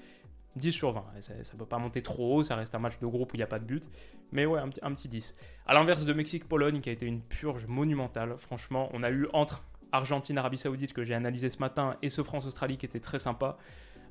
10 0.56 0.72
sur 0.72 0.92
20. 0.92 1.04
Ça 1.20 1.34
ne 1.34 1.58
peut 1.58 1.65
pas 1.65 1.80
monter 1.80 2.04
trop 2.04 2.38
haut, 2.38 2.44
ça 2.44 2.56
reste 2.56 2.76
un 2.76 2.80
match 2.80 3.00
de 3.00 3.08
groupe 3.08 3.34
où 3.34 3.36
il 3.36 3.39
n'y 3.39 3.44
a 3.44 3.48
pas 3.48 3.60
de 3.60 3.65
but. 3.65 3.89
Mais 4.32 4.46
ouais, 4.46 4.60
un, 4.60 4.70
un 4.84 4.94
petit 4.94 5.08
10. 5.08 5.36
À 5.65 5.74
l'inverse 5.74 6.06
de 6.06 6.13
Mexique-Pologne, 6.13 6.82
qui 6.82 6.89
a 6.89 6.92
été 6.92 7.08
une 7.08 7.22
purge 7.22 7.65
monumentale. 7.65 8.36
Franchement, 8.38 8.89
on 8.94 9.02
a 9.02 9.10
eu 9.10 9.28
entre 9.34 9.63
Argentine-Arabie 9.92 10.58
Saoudite, 10.60 10.94
que 10.94 11.04
j'ai 11.04 11.15
analysé 11.15 11.50
ce 11.50 11.60
matin, 11.60 11.98
et 12.04 12.10
ce 12.10 12.22
France-Australie, 12.22 12.78
qui 12.78 12.86
était 12.86 13.00
très 13.00 13.20
sympa. 13.20 13.58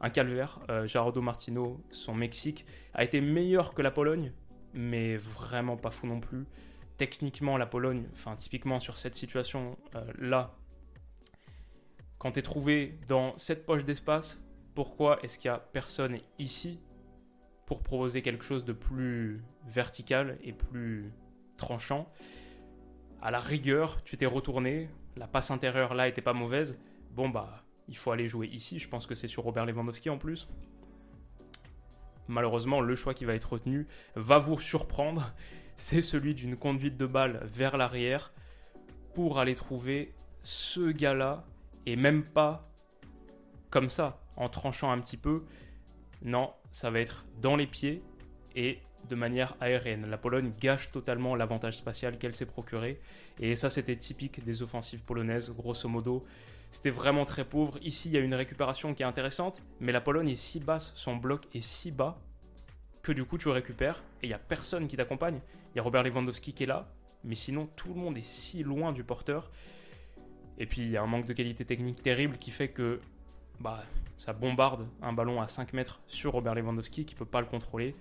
Un 0.00 0.10
calvaire. 0.10 0.60
Euh, 0.70 0.86
Gerardo 0.86 1.20
Martino, 1.20 1.80
son 1.90 2.14
Mexique, 2.14 2.66
a 2.94 3.04
été 3.04 3.20
meilleur 3.20 3.74
que 3.74 3.82
la 3.82 3.90
Pologne, 3.90 4.32
mais 4.74 5.16
vraiment 5.16 5.76
pas 5.76 5.90
fou 5.90 6.06
non 6.06 6.20
plus. 6.20 6.46
Techniquement, 6.96 7.56
la 7.56 7.66
Pologne, 7.66 8.04
enfin 8.12 8.34
typiquement 8.34 8.80
sur 8.80 8.98
cette 8.98 9.14
situation 9.14 9.76
euh, 9.94 10.04
là, 10.18 10.56
quand 12.18 12.32
tu 12.32 12.40
es 12.40 12.42
trouvé 12.42 12.98
dans 13.06 13.38
cette 13.38 13.64
poche 13.64 13.84
d'espace, 13.84 14.42
pourquoi 14.74 15.20
est-ce 15.22 15.38
qu'il 15.38 15.50
n'y 15.50 15.56
a 15.56 15.60
personne 15.60 16.18
ici 16.38 16.80
pour 17.66 17.82
proposer 17.82 18.22
quelque 18.22 18.44
chose 18.44 18.64
de 18.64 18.72
plus 18.72 19.42
vertical 19.66 20.38
et 20.42 20.52
plus 20.52 21.12
tranchant? 21.56 22.10
À 23.22 23.30
la 23.30 23.40
rigueur, 23.40 24.02
tu 24.02 24.16
t'es 24.16 24.26
retourné, 24.26 24.88
la 25.16 25.28
passe 25.28 25.50
intérieure 25.50 25.94
là 25.94 26.08
était 26.08 26.22
pas 26.22 26.32
mauvaise. 26.32 26.76
Bon 27.12 27.28
bah, 27.28 27.64
il 27.88 27.96
faut 27.96 28.10
aller 28.10 28.28
jouer 28.28 28.48
ici. 28.48 28.78
Je 28.78 28.88
pense 28.88 29.06
que 29.06 29.14
c'est 29.14 29.28
sur 29.28 29.42
Robert 29.44 29.66
Lewandowski 29.66 30.10
en 30.10 30.18
plus 30.18 30.48
malheureusement, 32.28 32.80
le 32.80 32.94
choix 32.94 33.14
qui 33.14 33.24
va 33.24 33.34
être 33.34 33.52
retenu 33.52 33.86
va 34.14 34.38
vous 34.38 34.58
surprendre. 34.58 35.32
C'est 35.76 36.02
celui 36.02 36.34
d'une 36.34 36.56
conduite 36.56 36.96
de 36.96 37.06
balle 37.06 37.40
vers 37.44 37.76
l'arrière 37.76 38.32
pour 39.14 39.38
aller 39.38 39.54
trouver 39.54 40.12
ce 40.42 40.90
gars-là 40.90 41.44
et 41.86 41.94
même 41.94 42.24
pas 42.24 42.68
comme 43.70 43.88
ça, 43.88 44.20
en 44.36 44.48
tranchant 44.48 44.90
un 44.90 44.98
petit 44.98 45.16
peu. 45.16 45.44
Non, 46.22 46.52
ça 46.72 46.90
va 46.90 47.00
être 47.00 47.26
dans 47.40 47.54
les 47.54 47.66
pieds 47.66 48.02
et 48.56 48.80
de 49.08 49.14
manière 49.14 49.56
aérienne. 49.60 50.06
La 50.06 50.18
Pologne 50.18 50.52
gâche 50.60 50.90
totalement 50.90 51.34
l'avantage 51.34 51.76
spatial 51.76 52.18
qu'elle 52.18 52.34
s'est 52.34 52.46
procuré. 52.46 53.00
Et 53.40 53.56
ça, 53.56 53.70
c'était 53.70 53.96
typique 53.96 54.44
des 54.44 54.62
offensives 54.62 55.04
polonaises, 55.04 55.50
grosso 55.50 55.88
modo. 55.88 56.24
C'était 56.70 56.90
vraiment 56.90 57.24
très 57.24 57.44
pauvre. 57.44 57.78
Ici, 57.82 58.08
il 58.08 58.12
y 58.12 58.18
a 58.18 58.20
une 58.20 58.34
récupération 58.34 58.94
qui 58.94 59.02
est 59.02 59.06
intéressante, 59.06 59.62
mais 59.80 59.92
la 59.92 60.00
Pologne 60.00 60.28
est 60.28 60.36
si 60.36 60.60
basse, 60.60 60.92
son 60.94 61.16
bloc 61.16 61.46
est 61.54 61.60
si 61.60 61.90
bas, 61.90 62.20
que 63.02 63.12
du 63.12 63.24
coup, 63.24 63.38
tu 63.38 63.48
récupères 63.48 64.02
et 64.22 64.26
il 64.26 64.28
n'y 64.28 64.34
a 64.34 64.38
personne 64.38 64.86
qui 64.86 64.96
t'accompagne. 64.96 65.40
Il 65.74 65.78
y 65.78 65.80
a 65.80 65.82
Robert 65.82 66.02
Lewandowski 66.02 66.52
qui 66.52 66.64
est 66.64 66.66
là, 66.66 66.88
mais 67.24 67.34
sinon 67.34 67.68
tout 67.76 67.88
le 67.88 67.94
monde 67.94 68.18
est 68.18 68.22
si 68.22 68.62
loin 68.62 68.92
du 68.92 69.04
porteur. 69.04 69.50
Et 70.58 70.66
puis 70.66 70.82
il 70.82 70.90
y 70.90 70.96
a 70.96 71.02
un 71.02 71.06
manque 71.06 71.26
de 71.26 71.32
qualité 71.32 71.64
technique 71.64 72.02
terrible 72.02 72.36
qui 72.36 72.50
fait 72.50 72.68
que 72.68 73.00
bah, 73.60 73.82
ça 74.16 74.32
bombarde 74.32 74.86
un 75.02 75.12
ballon 75.12 75.40
à 75.40 75.48
5 75.48 75.72
mètres 75.72 76.00
sur 76.06 76.32
Robert 76.32 76.54
Lewandowski 76.54 77.04
qui 77.04 77.14
peut 77.14 77.24
pas 77.24 77.40
le 77.40 77.46
contrôler. 77.46 77.94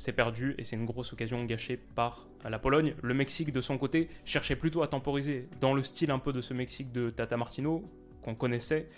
C'est 0.00 0.14
perdu 0.14 0.54
et 0.56 0.64
c'est 0.64 0.76
une 0.76 0.86
grosse 0.86 1.12
occasion 1.12 1.44
gâchée 1.44 1.76
par 1.76 2.26
la 2.42 2.58
Pologne. 2.58 2.94
Le 3.02 3.12
Mexique, 3.12 3.52
de 3.52 3.60
son 3.60 3.76
côté, 3.76 4.08
cherchait 4.24 4.56
plutôt 4.56 4.80
à 4.80 4.88
temporiser 4.88 5.50
dans 5.60 5.74
le 5.74 5.82
style 5.82 6.10
un 6.10 6.18
peu 6.18 6.32
de 6.32 6.40
ce 6.40 6.54
Mexique 6.54 6.90
de 6.90 7.10
Tata 7.10 7.36
Martino 7.36 7.84
qu'on 8.22 8.34
connaissait. 8.34 8.88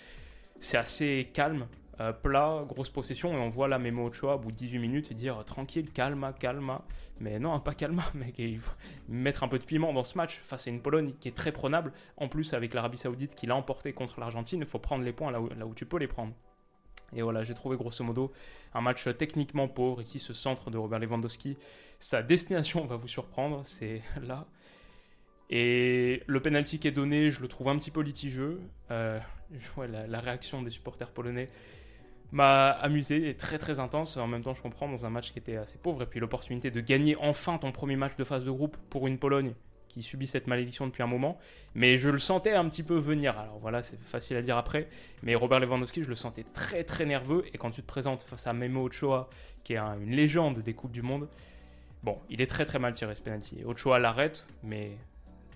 C'est 0.61 0.77
assez 0.77 1.29
calme, 1.33 1.67
euh, 1.99 2.13
plat, 2.13 2.63
grosse 2.69 2.89
possession, 2.89 3.33
et 3.33 3.37
on 3.37 3.49
voit 3.49 3.67
là 3.67 3.79
Memo 3.79 4.07
Ochoa 4.07 4.35
au 4.35 4.39
bout 4.39 4.51
de 4.51 4.55
18 4.55 4.79
minutes 4.79 5.11
dire 5.11 5.43
tranquille, 5.43 5.91
calma, 5.91 6.31
calma. 6.31 6.85
Mais 7.19 7.37
non, 7.37 7.59
pas 7.59 7.73
calma, 7.73 8.03
mec, 8.13 8.39
il 8.39 8.59
faut 8.59 8.71
mettre 9.09 9.43
un 9.43 9.49
peu 9.49 9.59
de 9.59 9.65
piment 9.65 9.91
dans 9.91 10.05
ce 10.05 10.17
match 10.17 10.39
face 10.41 10.67
à 10.67 10.69
une 10.69 10.79
Pologne 10.81 11.15
qui 11.19 11.27
est 11.27 11.35
très 11.35 11.51
prenable. 11.51 11.91
En 12.15 12.29
plus, 12.29 12.53
avec 12.53 12.73
l'Arabie 12.73 12.95
Saoudite 12.95 13.35
qui 13.35 13.45
l'a 13.45 13.57
emporté 13.57 13.91
contre 13.91 14.21
l'Argentine, 14.21 14.61
il 14.61 14.65
faut 14.65 14.79
prendre 14.79 15.03
les 15.03 15.11
points 15.11 15.31
là 15.31 15.41
où 15.41 15.75
tu 15.75 15.85
peux 15.85 15.97
les 15.97 16.07
prendre. 16.07 16.33
Et 17.15 17.21
voilà, 17.21 17.43
j'ai 17.43 17.53
trouvé 17.53 17.77
grosso 17.77 18.03
modo 18.03 18.31
un 18.73 18.81
match 18.81 19.07
techniquement 19.17 19.67
pauvre. 19.67 20.01
Ici, 20.01 20.19
ce 20.19 20.33
centre 20.33 20.71
de 20.71 20.77
Robert 20.77 20.99
Lewandowski, 20.99 21.57
sa 21.99 22.21
destination 22.21 22.85
va 22.85 22.95
vous 22.95 23.07
surprendre, 23.07 23.61
c'est 23.63 24.01
là. 24.21 24.45
Et 25.49 26.23
le 26.25 26.41
penalty 26.41 26.79
qui 26.79 26.87
est 26.87 26.91
donné, 26.91 27.29
je 27.29 27.41
le 27.41 27.47
trouve 27.47 27.69
un 27.69 27.77
petit 27.77 27.91
peu 27.91 28.01
litigieux. 28.01 28.59
Euh, 28.91 29.19
la, 29.77 30.07
la, 30.07 30.19
réaction 30.19 30.61
des 30.61 30.69
supporters 30.69 31.11
polonais 31.11 31.47
m'a 32.31 32.69
amusé 32.69 33.29
et 33.29 33.35
très 33.35 33.59
très 33.59 33.79
intense. 33.79 34.17
En 34.17 34.27
même 34.27 34.41
temps, 34.41 34.55
je 34.55 34.61
comprends 34.61 34.89
dans 34.89 35.05
un 35.05 35.09
match 35.09 35.31
qui 35.31 35.39
était 35.39 35.57
assez 35.57 35.77
pauvre. 35.77 36.01
Et 36.03 36.05
puis 36.07 36.19
l'opportunité 36.19 36.71
de 36.71 36.79
gagner 36.79 37.15
enfin 37.17 37.57
ton 37.57 37.71
premier 37.71 37.95
match 37.95 38.15
de 38.15 38.23
phase 38.23 38.45
de 38.45 38.51
groupe 38.51 38.77
pour 38.89 39.07
une 39.07 39.19
Pologne 39.19 39.53
qui 39.93 40.01
subit 40.01 40.27
cette 40.27 40.47
malédiction 40.47 40.87
depuis 40.87 41.03
un 41.03 41.07
moment. 41.07 41.37
Mais 41.75 41.97
je 41.97 42.09
le 42.09 42.17
sentais 42.17 42.53
un 42.53 42.67
petit 42.67 42.83
peu 42.83 42.97
venir. 42.97 43.37
Alors 43.37 43.59
voilà, 43.59 43.83
c'est 43.83 44.01
facile 44.01 44.37
à 44.37 44.41
dire 44.41 44.57
après. 44.57 44.87
Mais 45.21 45.35
Robert 45.35 45.59
Lewandowski, 45.59 46.03
je 46.03 46.09
le 46.09 46.15
sentais 46.15 46.45
très 46.53 46.83
très 46.83 47.05
nerveux. 47.05 47.45
Et 47.53 47.57
quand 47.57 47.71
tu 47.71 47.81
te 47.81 47.87
présentes 47.87 48.23
face 48.23 48.47
à 48.47 48.53
Memo 48.53 48.83
Ochoa, 48.83 49.29
qui 49.63 49.73
est 49.73 49.77
une 49.77 50.11
légende 50.11 50.59
des 50.59 50.73
Coupes 50.73 50.91
du 50.91 51.03
Monde, 51.03 51.27
bon, 52.01 52.17
il 52.29 52.41
est 52.41 52.47
très 52.47 52.65
très 52.65 52.79
mal 52.79 52.93
tiré 52.93 53.13
ce 53.13 53.21
penalty. 53.21 53.63
Ochoa 53.65 53.99
l'arrête, 53.99 54.47
mais 54.63 54.91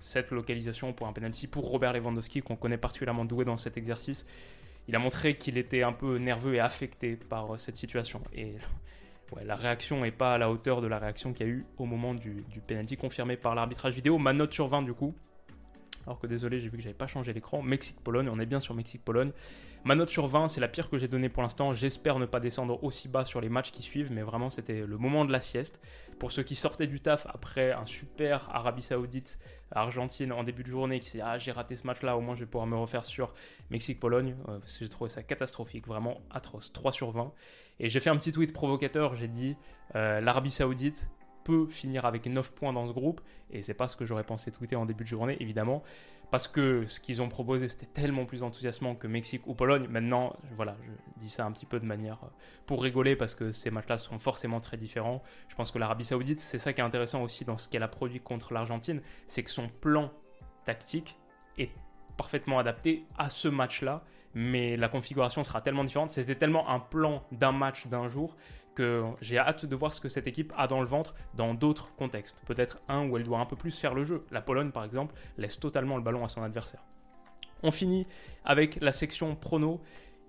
cette 0.00 0.30
localisation 0.30 0.92
pour 0.92 1.08
un 1.08 1.12
penalty 1.12 1.48
pour 1.48 1.68
Robert 1.68 1.92
Lewandowski, 1.92 2.40
qu'on 2.40 2.56
connaît 2.56 2.78
particulièrement 2.78 3.24
doué 3.24 3.44
dans 3.44 3.56
cet 3.56 3.76
exercice, 3.76 4.26
il 4.86 4.94
a 4.94 4.98
montré 4.98 5.36
qu'il 5.36 5.58
était 5.58 5.82
un 5.82 5.92
peu 5.92 6.16
nerveux 6.18 6.54
et 6.54 6.60
affecté 6.60 7.16
par 7.16 7.54
euh, 7.54 7.58
cette 7.58 7.76
situation. 7.76 8.22
La 9.44 9.56
réaction 9.56 10.00
n'est 10.00 10.10
pas 10.10 10.34
à 10.34 10.38
la 10.38 10.50
hauteur 10.50 10.80
de 10.80 10.86
la 10.86 10.98
réaction 10.98 11.32
qu'il 11.32 11.46
y 11.46 11.50
a 11.50 11.52
eu 11.52 11.66
au 11.76 11.84
moment 11.84 12.14
du, 12.14 12.44
penalty 12.66 12.96
confirmé 12.96 13.36
par 13.36 13.54
l'arbitrage 13.54 13.94
vidéo. 13.94 14.18
Ma 14.18 14.32
note 14.32 14.52
sur 14.52 14.66
20 14.66 14.82
du 14.82 14.94
coup. 14.94 15.14
Alors 16.06 16.18
que 16.18 16.26
désolé, 16.26 16.58
j'ai 16.58 16.70
vu 16.70 16.78
que 16.78 16.82
j'avais 16.82 16.94
pas 16.94 17.06
changé 17.06 17.34
l'écran. 17.34 17.60
Mexique-Pologne, 17.60 18.30
on 18.32 18.40
est 18.40 18.46
bien 18.46 18.60
sur 18.60 18.74
Mexique-Pologne. 18.74 19.32
Ma 19.84 19.94
note 19.94 20.08
sur 20.08 20.26
20, 20.26 20.48
c'est 20.48 20.60
la 20.60 20.68
pire 20.68 20.88
que 20.88 20.96
j'ai 20.96 21.06
donnée 21.06 21.28
pour 21.28 21.42
l'instant. 21.42 21.72
J'espère 21.72 22.18
ne 22.18 22.26
pas 22.26 22.40
descendre 22.40 22.82
aussi 22.82 23.08
bas 23.08 23.26
sur 23.26 23.40
les 23.40 23.50
matchs 23.50 23.70
qui 23.70 23.82
suivent, 23.82 24.10
mais 24.10 24.22
vraiment 24.22 24.48
c'était 24.48 24.86
le 24.86 24.98
moment 24.98 25.24
de 25.24 25.32
la 25.32 25.40
sieste. 25.40 25.80
Pour 26.18 26.32
ceux 26.32 26.42
qui 26.42 26.56
sortaient 26.56 26.86
du 26.86 27.00
taf 27.00 27.26
après 27.26 27.72
un 27.72 27.84
super 27.84 28.48
Arabie 28.54 28.82
Saoudite, 28.82 29.38
Argentine 29.70 30.32
en 30.32 30.44
début 30.44 30.62
de 30.62 30.68
journée, 30.68 30.98
qui 30.98 31.10
s'est 31.10 31.20
ah 31.20 31.38
j'ai 31.38 31.52
raté 31.52 31.76
ce 31.76 31.86
match-là, 31.86 32.16
au 32.16 32.20
moins 32.20 32.34
je 32.34 32.40
vais 32.40 32.46
pouvoir 32.46 32.66
me 32.66 32.76
refaire 32.76 33.04
sur 33.04 33.34
Mexique-Pologne, 33.70 34.34
euh, 34.48 34.58
j'ai 34.80 34.88
trouvé 34.88 35.10
ça 35.10 35.22
catastrophique, 35.22 35.86
vraiment 35.86 36.22
atroce, 36.30 36.72
3 36.72 36.90
sur 36.90 37.10
20. 37.10 37.32
Et 37.80 37.88
j'ai 37.88 38.00
fait 38.00 38.10
un 38.10 38.16
petit 38.16 38.32
tweet 38.32 38.52
provocateur, 38.52 39.14
j'ai 39.14 39.28
dit 39.28 39.56
euh, 39.94 40.20
l'Arabie 40.20 40.50
Saoudite 40.50 41.10
peut 41.44 41.66
finir 41.70 42.04
avec 42.04 42.26
9 42.26 42.52
points 42.52 42.72
dans 42.72 42.86
ce 42.86 42.92
groupe, 42.92 43.20
et 43.50 43.62
c'est 43.62 43.74
pas 43.74 43.88
ce 43.88 43.96
que 43.96 44.04
j'aurais 44.04 44.24
pensé 44.24 44.50
tweeter 44.50 44.76
en 44.76 44.84
début 44.84 45.04
de 45.04 45.08
journée, 45.08 45.36
évidemment 45.40 45.82
parce 46.30 46.46
que 46.46 46.86
ce 46.86 47.00
qu'ils 47.00 47.22
ont 47.22 47.28
proposé 47.28 47.68
c'était 47.68 47.86
tellement 47.86 48.26
plus 48.26 48.42
enthousiasmant 48.42 48.94
que 48.94 49.06
Mexique 49.06 49.46
ou 49.46 49.54
Pologne. 49.54 49.86
Maintenant, 49.88 50.36
voilà, 50.56 50.76
je 50.84 50.90
dis 51.20 51.30
ça 51.30 51.44
un 51.44 51.52
petit 51.52 51.66
peu 51.66 51.80
de 51.80 51.86
manière 51.86 52.18
euh, 52.24 52.28
pour 52.66 52.82
rigoler 52.82 53.16
parce 53.16 53.34
que 53.34 53.52
ces 53.52 53.70
matchs-là 53.70 53.98
sont 53.98 54.18
forcément 54.18 54.60
très 54.60 54.76
différents. 54.76 55.22
Je 55.48 55.54
pense 55.54 55.70
que 55.70 55.78
l'Arabie 55.78 56.04
Saoudite, 56.04 56.40
c'est 56.40 56.58
ça 56.58 56.72
qui 56.72 56.80
est 56.80 56.84
intéressant 56.84 57.22
aussi 57.22 57.44
dans 57.44 57.56
ce 57.56 57.68
qu'elle 57.68 57.82
a 57.82 57.88
produit 57.88 58.20
contre 58.20 58.52
l'Argentine, 58.52 59.00
c'est 59.26 59.42
que 59.42 59.50
son 59.50 59.68
plan 59.68 60.12
tactique 60.64 61.16
est 61.56 61.70
parfaitement 62.16 62.58
adapté 62.58 63.06
à 63.16 63.30
ce 63.30 63.48
match-là, 63.48 64.04
mais 64.34 64.76
la 64.76 64.88
configuration 64.88 65.44
sera 65.44 65.60
tellement 65.60 65.84
différente. 65.84 66.10
C'était 66.10 66.34
tellement 66.34 66.68
un 66.68 66.80
plan 66.80 67.22
d'un 67.32 67.52
match 67.52 67.86
d'un 67.86 68.08
jour 68.08 68.36
j'ai 69.20 69.38
hâte 69.38 69.66
de 69.66 69.76
voir 69.76 69.92
ce 69.92 70.00
que 70.00 70.08
cette 70.08 70.26
équipe 70.26 70.52
a 70.56 70.66
dans 70.66 70.80
le 70.80 70.86
ventre 70.86 71.14
dans 71.34 71.54
d'autres 71.54 71.94
contextes. 71.96 72.42
Peut-être 72.46 72.78
un 72.88 73.08
où 73.08 73.16
elle 73.16 73.24
doit 73.24 73.38
un 73.38 73.46
peu 73.46 73.56
plus 73.56 73.76
faire 73.76 73.94
le 73.94 74.04
jeu. 74.04 74.24
La 74.30 74.40
Pologne, 74.40 74.70
par 74.70 74.84
exemple, 74.84 75.14
laisse 75.36 75.58
totalement 75.58 75.96
le 75.96 76.02
ballon 76.02 76.24
à 76.24 76.28
son 76.28 76.42
adversaire. 76.42 76.82
On 77.62 77.70
finit 77.70 78.06
avec 78.44 78.80
la 78.80 78.92
section 78.92 79.34
prono 79.34 79.80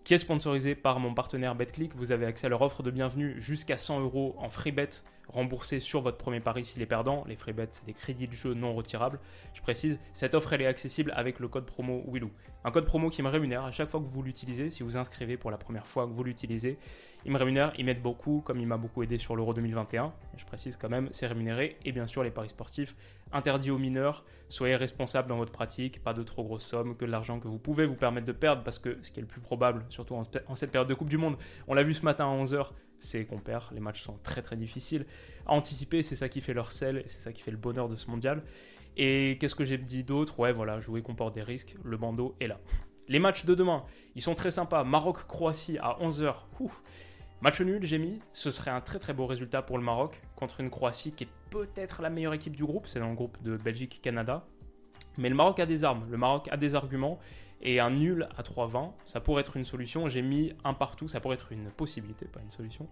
qui 0.03 0.13
est 0.15 0.19
sponsorisée 0.19 0.75
par 0.75 0.99
mon 0.99 1.13
partenaire 1.13 1.55
BetClick. 1.55 1.95
Vous 1.95 2.11
avez 2.11 2.25
accès 2.25 2.47
à 2.47 2.49
leur 2.49 2.61
offre 2.61 2.81
de 2.81 2.89
bienvenue 2.89 3.39
jusqu'à 3.39 3.77
100 3.77 4.01
euros 4.01 4.35
en 4.39 4.49
free 4.49 4.71
bet 4.71 4.89
remboursé 5.29 5.79
sur 5.79 6.01
votre 6.01 6.17
premier 6.17 6.39
pari 6.39 6.65
s'il 6.65 6.81
est 6.81 6.87
perdant. 6.87 7.23
Les 7.27 7.35
free 7.35 7.53
bets, 7.53 7.67
c'est 7.71 7.85
des 7.85 7.93
crédits 7.93 8.27
de 8.27 8.33
jeu 8.33 8.53
non 8.53 8.73
retirables. 8.73 9.19
Je 9.53 9.61
précise, 9.61 9.99
cette 10.13 10.35
offre, 10.35 10.53
elle 10.53 10.61
est 10.61 10.67
accessible 10.67 11.13
avec 11.15 11.39
le 11.39 11.47
code 11.47 11.65
promo 11.65 12.03
Willou. 12.07 12.31
Un 12.65 12.71
code 12.71 12.85
promo 12.85 13.09
qui 13.09 13.23
me 13.23 13.29
rémunère 13.29 13.63
à 13.63 13.71
chaque 13.71 13.89
fois 13.89 13.99
que 13.99 14.05
vous 14.05 14.21
l'utilisez. 14.21 14.69
Si 14.69 14.83
vous 14.83 14.97
inscrivez 14.97 15.37
pour 15.37 15.51
la 15.51 15.57
première 15.57 15.87
fois 15.87 16.05
que 16.05 16.11
vous 16.11 16.23
l'utilisez, 16.23 16.77
il 17.25 17.31
me 17.31 17.37
rémunère, 17.37 17.73
il 17.77 17.85
m'aide 17.85 18.01
beaucoup, 18.01 18.41
comme 18.45 18.59
il 18.59 18.67
m'a 18.67 18.77
beaucoup 18.77 19.03
aidé 19.03 19.17
sur 19.17 19.35
l'Euro 19.35 19.53
2021. 19.53 20.13
Je 20.37 20.45
précise 20.45 20.75
quand 20.75 20.89
même, 20.89 21.09
c'est 21.11 21.27
rémunéré. 21.27 21.77
Et 21.85 21.91
bien 21.91 22.07
sûr, 22.07 22.23
les 22.23 22.31
paris 22.31 22.49
sportifs 22.49 22.95
interdits 23.31 23.71
aux 23.71 23.77
mineurs. 23.77 24.23
Soyez 24.49 24.75
responsable 24.75 25.29
dans 25.29 25.37
votre 25.37 25.51
pratique, 25.51 26.03
pas 26.03 26.13
de 26.13 26.23
trop 26.23 26.43
grosses 26.43 26.65
sommes, 26.65 26.95
que 26.95 27.05
de 27.05 27.11
l'argent 27.11 27.39
que 27.39 27.47
vous 27.47 27.59
pouvez 27.59 27.85
vous 27.85 27.95
permettre 27.95 28.25
de 28.25 28.31
perdre, 28.31 28.63
parce 28.63 28.79
que 28.79 28.97
ce 29.01 29.11
qui 29.11 29.19
est 29.19 29.21
le 29.21 29.27
plus 29.27 29.41
probable, 29.41 29.85
surtout 29.89 30.15
en, 30.15 30.55
cette 30.55 30.71
période 30.71 30.89
de 30.89 30.93
Coupe 30.93 31.09
du 31.09 31.17
Monde, 31.17 31.37
on 31.67 31.73
l'a 31.73 31.83
vu 31.83 31.93
ce 31.93 32.03
matin 32.03 32.25
à 32.25 32.43
11h, 32.43 32.71
c'est 32.99 33.25
qu'on 33.25 33.39
perd. 33.39 33.65
Les 33.71 33.79
matchs 33.79 34.01
sont 34.01 34.17
très 34.23 34.41
très 34.41 34.55
difficiles 34.55 35.05
à 35.45 35.53
anticiper. 35.53 36.03
C'est 36.03 36.15
ça 36.15 36.29
qui 36.29 36.41
fait 36.41 36.53
leur 36.53 36.71
sel 36.71 37.03
c'est 37.05 37.21
ça 37.21 37.33
qui 37.33 37.41
fait 37.41 37.51
le 37.51 37.57
bonheur 37.57 37.89
de 37.89 37.95
ce 37.95 38.09
mondial. 38.09 38.43
Et 38.97 39.37
qu'est-ce 39.39 39.55
que 39.55 39.63
j'ai 39.63 39.77
dit 39.77 40.03
d'autre? 40.03 40.39
Ouais, 40.39 40.51
voilà, 40.51 40.79
jouer 40.79 41.01
comporte 41.01 41.35
des 41.35 41.43
risques. 41.43 41.75
Le 41.83 41.97
bandeau 41.97 42.35
est 42.39 42.47
là. 42.47 42.59
Les 43.07 43.19
matchs 43.19 43.45
de 43.45 43.55
demain, 43.55 43.85
ils 44.15 44.21
sont 44.21 44.35
très 44.35 44.51
sympas. 44.51 44.83
Maroc-Croatie 44.83 45.77
à 45.79 45.97
11h. 46.01 46.35
Match 47.41 47.61
nul, 47.61 47.85
j'ai 47.85 47.97
mis. 47.97 48.19
Ce 48.33 48.51
serait 48.51 48.71
un 48.71 48.81
très 48.81 48.99
très 48.99 49.13
beau 49.13 49.25
résultat 49.25 49.61
pour 49.61 49.77
le 49.77 49.83
Maroc 49.83 50.21
contre 50.35 50.59
une 50.59 50.69
Croatie 50.69 51.13
qui 51.13 51.23
est 51.23 51.29
peut-être 51.49 52.01
la 52.01 52.09
meilleure 52.09 52.33
équipe 52.33 52.55
du 52.55 52.65
groupe. 52.65 52.87
C'est 52.87 52.99
dans 52.99 53.09
le 53.09 53.15
groupe 53.15 53.41
de 53.41 53.55
Belgique-Canada. 53.55 54.45
Mais 55.17 55.29
le 55.29 55.35
Maroc 55.35 55.59
a 55.59 55.65
des 55.65 55.83
armes. 55.83 56.05
Le 56.09 56.17
Maroc 56.17 56.49
a 56.51 56.57
des 56.57 56.75
arguments. 56.75 57.19
Et 57.61 57.79
un 57.79 57.89
nul 57.89 58.27
à 58.37 58.41
3-20, 58.41 58.91
ça 59.05 59.19
pourrait 59.19 59.41
être 59.41 59.57
une 59.57 59.65
solution. 59.65 60.07
J'ai 60.07 60.21
mis 60.21 60.53
un 60.63 60.73
partout, 60.73 61.07
ça 61.07 61.19
pourrait 61.19 61.35
être 61.35 61.51
une 61.51 61.69
possibilité, 61.71 62.25
pas 62.25 62.39
une 62.41 62.49
solution. 62.49 62.87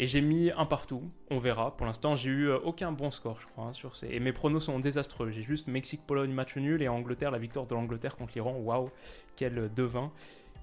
Et 0.00 0.06
j'ai 0.06 0.20
mis 0.20 0.52
un 0.52 0.64
partout, 0.64 1.02
on 1.30 1.38
verra. 1.38 1.76
Pour 1.76 1.84
l'instant, 1.84 2.14
j'ai 2.14 2.30
eu 2.30 2.48
euh, 2.48 2.58
aucun 2.60 2.92
bon 2.92 3.10
score, 3.10 3.40
je 3.40 3.48
crois, 3.48 3.64
hein, 3.64 3.72
sur 3.72 3.96
ces. 3.96 4.08
Et 4.08 4.20
mes 4.20 4.32
pronos 4.32 4.64
sont 4.64 4.78
désastreux. 4.78 5.30
J'ai 5.30 5.42
juste 5.42 5.66
Mexique-Pologne 5.66 6.30
match 6.30 6.54
nul 6.56 6.80
et 6.82 6.88
Angleterre, 6.88 7.32
la 7.32 7.38
victoire 7.38 7.66
de 7.66 7.74
l'Angleterre 7.74 8.16
contre 8.16 8.34
l'Iran. 8.34 8.56
Waouh, 8.56 8.90
quel 9.34 9.70
devin 9.74 10.12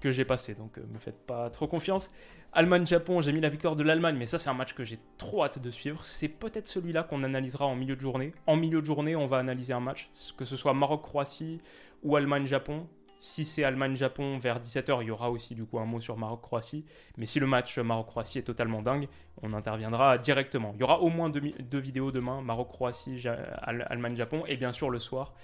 que 0.00 0.10
j'ai 0.10 0.24
passé. 0.24 0.54
Donc, 0.54 0.78
euh, 0.78 0.82
me 0.92 0.98
faites 0.98 1.26
pas 1.26 1.50
trop 1.50 1.66
confiance. 1.66 2.10
Allemagne-Japon, 2.52 3.20
j'ai 3.20 3.32
mis 3.32 3.40
la 3.40 3.48
victoire 3.50 3.76
de 3.76 3.82
l'Allemagne, 3.82 4.16
mais 4.18 4.26
ça, 4.26 4.38
c'est 4.38 4.48
un 4.48 4.54
match 4.54 4.72
que 4.72 4.84
j'ai 4.84 4.98
trop 5.18 5.44
hâte 5.44 5.58
de 5.58 5.70
suivre. 5.70 6.04
C'est 6.04 6.28
peut-être 6.28 6.66
celui-là 6.66 7.02
qu'on 7.02 7.22
analysera 7.22 7.66
en 7.66 7.76
milieu 7.76 7.96
de 7.96 8.00
journée. 8.00 8.32
En 8.46 8.56
milieu 8.56 8.80
de 8.80 8.86
journée, 8.86 9.16
on 9.16 9.26
va 9.26 9.38
analyser 9.38 9.74
un 9.74 9.80
match, 9.80 10.10
que 10.36 10.44
ce 10.44 10.56
soit 10.56 10.72
Maroc-Croatie 10.72 11.60
ou 12.02 12.16
Allemagne-Japon. 12.16 12.86
Si 13.18 13.44
c'est 13.44 13.64
Allemagne-Japon 13.64 14.38
vers 14.38 14.60
17h, 14.60 14.98
il 15.00 15.08
y 15.08 15.10
aura 15.10 15.30
aussi 15.30 15.54
du 15.54 15.64
coup 15.64 15.78
un 15.78 15.86
mot 15.86 16.00
sur 16.00 16.18
Maroc-Croatie. 16.18 16.84
Mais 17.16 17.26
si 17.26 17.40
le 17.40 17.46
match 17.46 17.78
Maroc-Croatie 17.78 18.38
est 18.38 18.42
totalement 18.42 18.82
dingue, 18.82 19.08
on 19.42 19.52
interviendra 19.54 20.18
directement. 20.18 20.72
Il 20.74 20.80
y 20.80 20.82
aura 20.82 21.00
au 21.00 21.08
moins 21.08 21.30
deux, 21.30 21.78
vidéos 21.78 22.12
demain, 22.12 22.42
Maroc-Croatie, 22.42 23.24
Allemagne-Japon. 23.62 24.44
Et 24.46 24.56
bien 24.56 24.72
sûr 24.72 24.90
le 24.90 24.98
soir, 24.98 25.34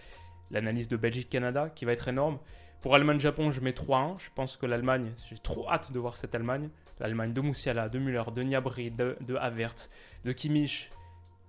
l'analyse 0.50 0.88
de 0.88 0.96
Belgique-Canada 0.96 1.70
qui 1.70 1.84
va 1.84 1.92
être 1.92 2.08
énorme. 2.08 2.38
Pour 2.82 2.94
Allemagne-Japon, 2.94 3.50
je 3.50 3.60
mets 3.60 3.70
3-1. 3.70 4.18
Je 4.18 4.28
pense 4.34 4.56
que 4.56 4.66
l'Allemagne, 4.66 5.12
j'ai 5.28 5.38
trop 5.38 5.70
hâte 5.70 5.92
de 5.92 5.98
voir 5.98 6.16
cette 6.16 6.34
Allemagne. 6.34 6.68
L'Allemagne 7.00 7.32
de 7.32 7.40
Moussiala, 7.40 7.88
de 7.88 7.98
Müller, 7.98 8.24
de 8.34 8.42
Niabri, 8.42 8.90
de, 8.90 9.16
de 9.20 9.36
Havertz, 9.36 9.88
de 10.24 10.32
Kimmich, 10.32 10.90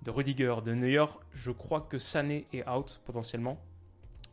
de 0.02 0.10
Rudiger, 0.10 0.62
de 0.64 0.74
Neuer. 0.74 1.04
Je 1.32 1.50
crois 1.50 1.80
que 1.82 1.98
Sané 1.98 2.46
est 2.52 2.66
out 2.68 3.00
potentiellement. 3.04 3.58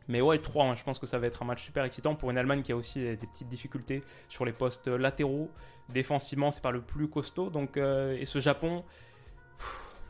Mais 0.08 0.20
ouais, 0.20 0.38
3, 0.38 0.64
hein, 0.66 0.74
je 0.74 0.82
pense 0.82 0.98
que 0.98 1.06
ça 1.06 1.18
va 1.18 1.26
être 1.26 1.42
un 1.42 1.46
match 1.46 1.62
super 1.62 1.84
excitant 1.84 2.14
pour 2.14 2.30
une 2.30 2.38
Allemagne 2.38 2.62
qui 2.62 2.72
a 2.72 2.76
aussi 2.76 3.00
des 3.00 3.16
petites 3.16 3.48
difficultés 3.48 4.02
sur 4.28 4.44
les 4.44 4.52
postes 4.52 4.88
latéraux. 4.88 5.50
Défensivement, 5.88 6.50
c'est 6.50 6.62
pas 6.62 6.70
le 6.70 6.80
plus 6.80 7.08
costaud. 7.08 7.50
Donc, 7.50 7.76
euh, 7.76 8.16
et 8.18 8.24
ce 8.24 8.38
Japon 8.38 8.84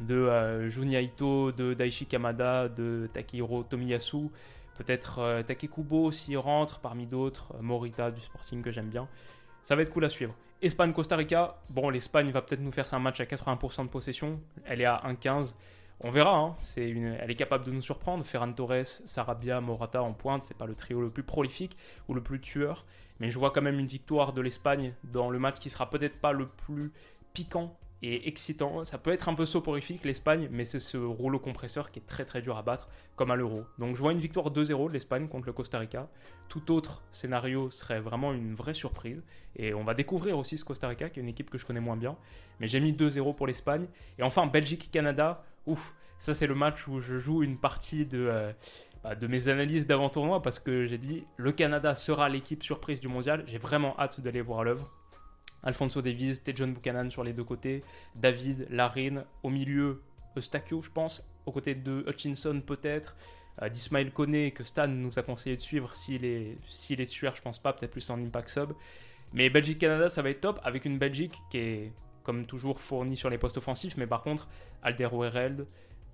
de 0.01 0.15
euh, 0.15 0.69
Junya 0.69 1.01
Ito, 1.01 1.53
de 1.53 1.75
Daichi 1.75 2.07
Kamada, 2.07 2.69
de 2.69 3.09
Takehiro 3.13 3.63
Tomiyasu, 3.63 4.31
peut-être 4.77 5.19
euh, 5.21 5.43
Takekubo 5.43 6.11
s'il 6.11 6.39
rentre 6.39 6.81
parmi 6.81 7.07
d'autres, 7.07 7.55
Morita 7.61 8.11
du 8.11 8.21
Sporting 8.21 8.63
que 8.63 8.71
j'aime 8.71 8.89
bien. 8.89 9.09
Ça 9.63 9.77
va 9.77 9.83
être 9.83 9.91
cool 9.91 10.05
à 10.05 10.09
suivre. 10.09 10.35
Espagne-Costa 10.61 11.17
Rica, 11.17 11.57
bon, 11.71 11.91
l'Espagne 11.91 12.31
va 12.31 12.43
peut-être 12.43 12.61
nous 12.61 12.73
faire 12.73 12.87
un 12.95 12.99
match 12.99 13.21
à 13.21 13.25
80% 13.25 13.85
de 13.85 13.89
possession. 13.89 14.41
Elle 14.65 14.81
est 14.81 14.87
à 14.87 15.03
1,15. 15.07 15.55
On 16.01 16.11
verra, 16.11 16.37
hein. 16.37 16.55
c'est 16.59 16.91
elle 16.91 17.31
est 17.31 17.37
capable 17.37 17.65
de 17.65 17.71
nous 17.71 17.83
surprendre. 17.83 18.25
Ferran 18.25 18.53
Torres, 18.53 18.85
Sarabia, 18.85 19.61
Morata 19.61 20.03
en 20.03 20.13
pointe, 20.13 20.45
c'est 20.45 20.57
pas 20.57 20.67
le 20.67 20.75
trio 20.75 21.01
le 21.01 21.11
plus 21.11 21.23
prolifique 21.23 21.77
ou 22.09 22.15
le 22.15 22.23
plus 22.23 22.41
tueur, 22.41 22.85
mais 23.21 23.31
je 23.31 23.39
vois 23.39 23.53
quand 23.53 23.63
même 23.63 23.79
une 23.79 23.87
victoire 23.87 24.33
de 24.33 24.41
l'Espagne 24.41 24.95
dans 25.05 25.31
le 25.31 25.39
match 25.39 25.59
qui 25.61 25.71
sera 25.71 25.89
peut-être 25.91 26.21
pas 26.21 26.33
le 26.33 26.49
plus 26.49 26.93
piquant 27.35 27.77
et 28.03 28.29
excitant. 28.29 28.85
Ça 28.85 28.99
peut 28.99 29.13
être 29.13 29.29
un 29.29 29.35
peu 29.35 29.47
soporifique 29.47 30.05
l'Espagne, 30.05 30.49
mais 30.51 30.65
c'est 30.65 30.81
ce 30.81 30.97
rouleau 30.97 31.39
compresseur 31.39 31.91
qui 31.91 32.01
est 32.01 32.07
très 32.07 32.25
très 32.25 32.43
dur 32.43 32.57
à 32.57 32.63
battre, 32.63 32.89
comme 33.17 33.31
à 33.31 33.37
l'Euro. 33.37 33.65
Donc 33.79 33.97
je 33.97 34.01
vois 34.01 34.13
une 34.13 34.19
victoire 34.19 34.51
2-0 34.51 34.89
de 34.89 34.93
l'Espagne 34.93 35.29
contre 35.29 35.47
le 35.47 35.53
Costa 35.53 35.79
Rica. 35.79 36.09
Tout 36.49 36.73
autre 36.73 37.03
scénario 37.13 37.71
serait 37.71 38.01
vraiment 38.01 38.33
une 38.33 38.55
vraie 38.55 38.75
surprise. 38.75 39.23
Et 39.57 39.73
on 39.73 39.85
va 39.85 39.95
découvrir 39.95 40.37
aussi 40.37 40.59
ce 40.59 40.65
Costa 40.65 40.89
Rica, 40.89 41.09
qui 41.11 41.21
est 41.21 41.23
une 41.23 41.29
équipe 41.29 41.49
que 41.49 41.59
je 41.59 41.65
connais 41.65 41.81
moins 41.81 41.97
bien. 41.97 42.17
Mais 42.59 42.67
j'ai 42.67 42.81
mis 42.81 42.93
2-0 42.93 43.37
pour 43.37 43.47
l'Espagne. 43.47 43.87
Et 44.19 44.23
enfin, 44.23 44.47
Belgique-Canada, 44.47 45.45
ouf, 45.67 45.95
ça 46.19 46.35
c'est 46.35 46.47
le 46.47 46.55
match 46.55 46.87
où 46.89 47.01
je 47.01 47.19
joue 47.19 47.43
une 47.43 47.59
partie 47.59 48.07
de... 48.07 48.27
Euh, 48.31 48.53
bah, 49.03 49.17
de 49.17 49.27
mes 49.27 49.49
analyses 49.49 49.89
d'avant-tournoi 49.89 50.43
parce 50.43 50.61
que 50.61 50.87
j'ai 50.87 50.99
dit 50.99 51.25
le 51.37 51.51
Canada 51.51 51.97
sera 51.97 52.29
l'équipe 52.29 52.63
surprise 52.63 53.01
du 53.01 53.09
mondial. 53.09 53.43
J'ai 53.49 53.59
vraiment 53.59 53.99
hâte 53.99 54.21
d'aller 54.21 54.43
voir 54.43 54.63
l'œuvre. 54.63 54.93
Alfonso 55.65 56.03
Davies, 56.03 56.39
Tejon 56.39 56.69
Buchanan 56.69 57.11
sur 57.11 57.25
les 57.25 57.33
deux 57.33 57.45
côtés, 57.45 57.83
David, 58.15 58.67
Larine, 58.71 59.25
au 59.43 59.51
milieu, 59.51 60.03
Eustachio, 60.37 60.83
je 60.83 60.91
pense, 60.91 61.25
aux 61.47 61.53
côtés 61.53 61.75
de 61.75 62.05
Hutchinson 62.09 62.61
peut-être, 62.61 63.17
euh, 63.63 63.69
d'Ismail 63.69 64.11
Kone 64.11 64.51
que 64.51 64.65
Stan 64.65 64.89
nous 64.89 65.19
a 65.19 65.23
conseillé 65.23 65.57
de 65.57 65.61
suivre 65.61 65.95
s'il 65.95 66.25
est, 66.25 66.57
s'il 66.67 67.01
est 67.01 67.07
sueur, 67.07 67.37
je 67.37 67.43
pense 67.43 67.61
pas, 67.61 67.73
peut-être 67.73 67.93
plus 67.93 68.09
en 68.11 68.21
impact 68.21 68.49
sub. 68.49 68.73
Mais 69.33 69.51
Belgique-Canada, 69.51 70.09
ça 70.09 70.23
va 70.23 70.31
être 70.31 70.41
top, 70.41 70.61
avec 70.65 70.85
une 70.85 70.99
Belgique 70.99 71.39
qui 71.51 71.59
est, 71.59 71.93
comme 72.23 72.47
toujours, 72.47 72.81
fournie 72.81 73.17
sur 73.17 73.31
les 73.31 73.39
postes 73.39 73.57
offensifs, 73.57 73.97
mais 73.97 74.07
par 74.07 74.23
contre, 74.23 74.49
Alderweireld, 74.83 75.67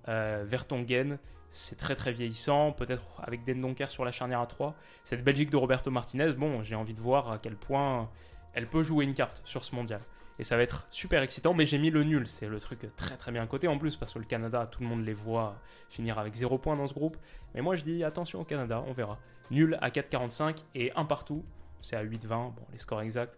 euh, 0.07 0.43
Vertonghen, 0.47 1.17
c'est 1.49 1.77
très 1.77 1.95
très 1.95 2.11
vieillissant, 2.11 2.71
peut-être 2.71 3.21
avec 3.23 3.43
Dendonker 3.45 3.89
sur 3.89 4.05
la 4.05 4.11
charnière 4.11 4.39
à 4.39 4.45
3. 4.45 4.75
Cette 5.03 5.23
Belgique 5.23 5.49
de 5.49 5.57
Roberto 5.57 5.89
Martinez, 5.89 6.33
bon, 6.33 6.61
j'ai 6.61 6.75
envie 6.75 6.93
de 6.93 6.99
voir 6.99 7.31
à 7.31 7.37
quel 7.39 7.55
point 7.55 8.09
elle 8.53 8.67
peut 8.67 8.83
jouer 8.83 9.05
une 9.05 9.13
carte 9.13 9.41
sur 9.45 9.63
ce 9.63 9.75
mondial. 9.75 10.01
Et 10.37 10.43
ça 10.43 10.55
va 10.55 10.63
être 10.63 10.87
super 10.89 11.21
excitant, 11.21 11.53
mais 11.53 11.65
j'ai 11.65 11.77
mis 11.77 11.89
le 11.89 12.03
nul. 12.03 12.25
C'est 12.27 12.47
le 12.47 12.59
truc 12.61 12.87
très 12.95 13.17
très 13.17 13.31
bien 13.31 13.45
coté 13.45 13.67
en 13.67 13.77
plus, 13.77 13.97
parce 13.97 14.13
que 14.13 14.19
le 14.19 14.25
Canada, 14.25 14.67
tout 14.71 14.81
le 14.81 14.87
monde 14.87 15.03
les 15.03 15.13
voit 15.13 15.59
finir 15.89 16.17
avec 16.17 16.33
0 16.33 16.57
points 16.57 16.77
dans 16.77 16.87
ce 16.87 16.93
groupe. 16.93 17.17
Mais 17.53 17.61
moi 17.61 17.75
je 17.75 17.83
dis 17.83 18.03
attention 18.03 18.39
au 18.39 18.45
Canada, 18.45 18.83
on 18.87 18.93
verra. 18.93 19.19
Nul 19.51 19.77
à 19.81 19.89
4,45 19.89 20.63
et 20.75 20.93
un 20.95 21.03
partout. 21.03 21.43
C'est 21.81 21.95
à 21.95 22.03
8,20, 22.03 22.27
bon, 22.27 22.53
les 22.71 22.77
scores 22.77 23.01
exacts. 23.01 23.37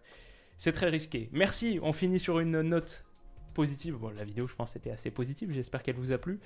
C'est 0.56 0.72
très 0.72 0.88
risqué. 0.88 1.28
Merci, 1.32 1.80
on 1.82 1.92
finit 1.92 2.20
sur 2.20 2.38
une 2.38 2.60
note 2.62 3.04
positive. 3.54 3.96
Bon, 3.96 4.10
la 4.10 4.24
vidéo, 4.24 4.46
je 4.46 4.54
pense, 4.54 4.76
était 4.76 4.90
assez 4.90 5.10
positive. 5.10 5.50
J'espère 5.52 5.82
qu'elle 5.82 5.96
vous 5.96 6.12
a 6.12 6.18
plu. 6.18 6.40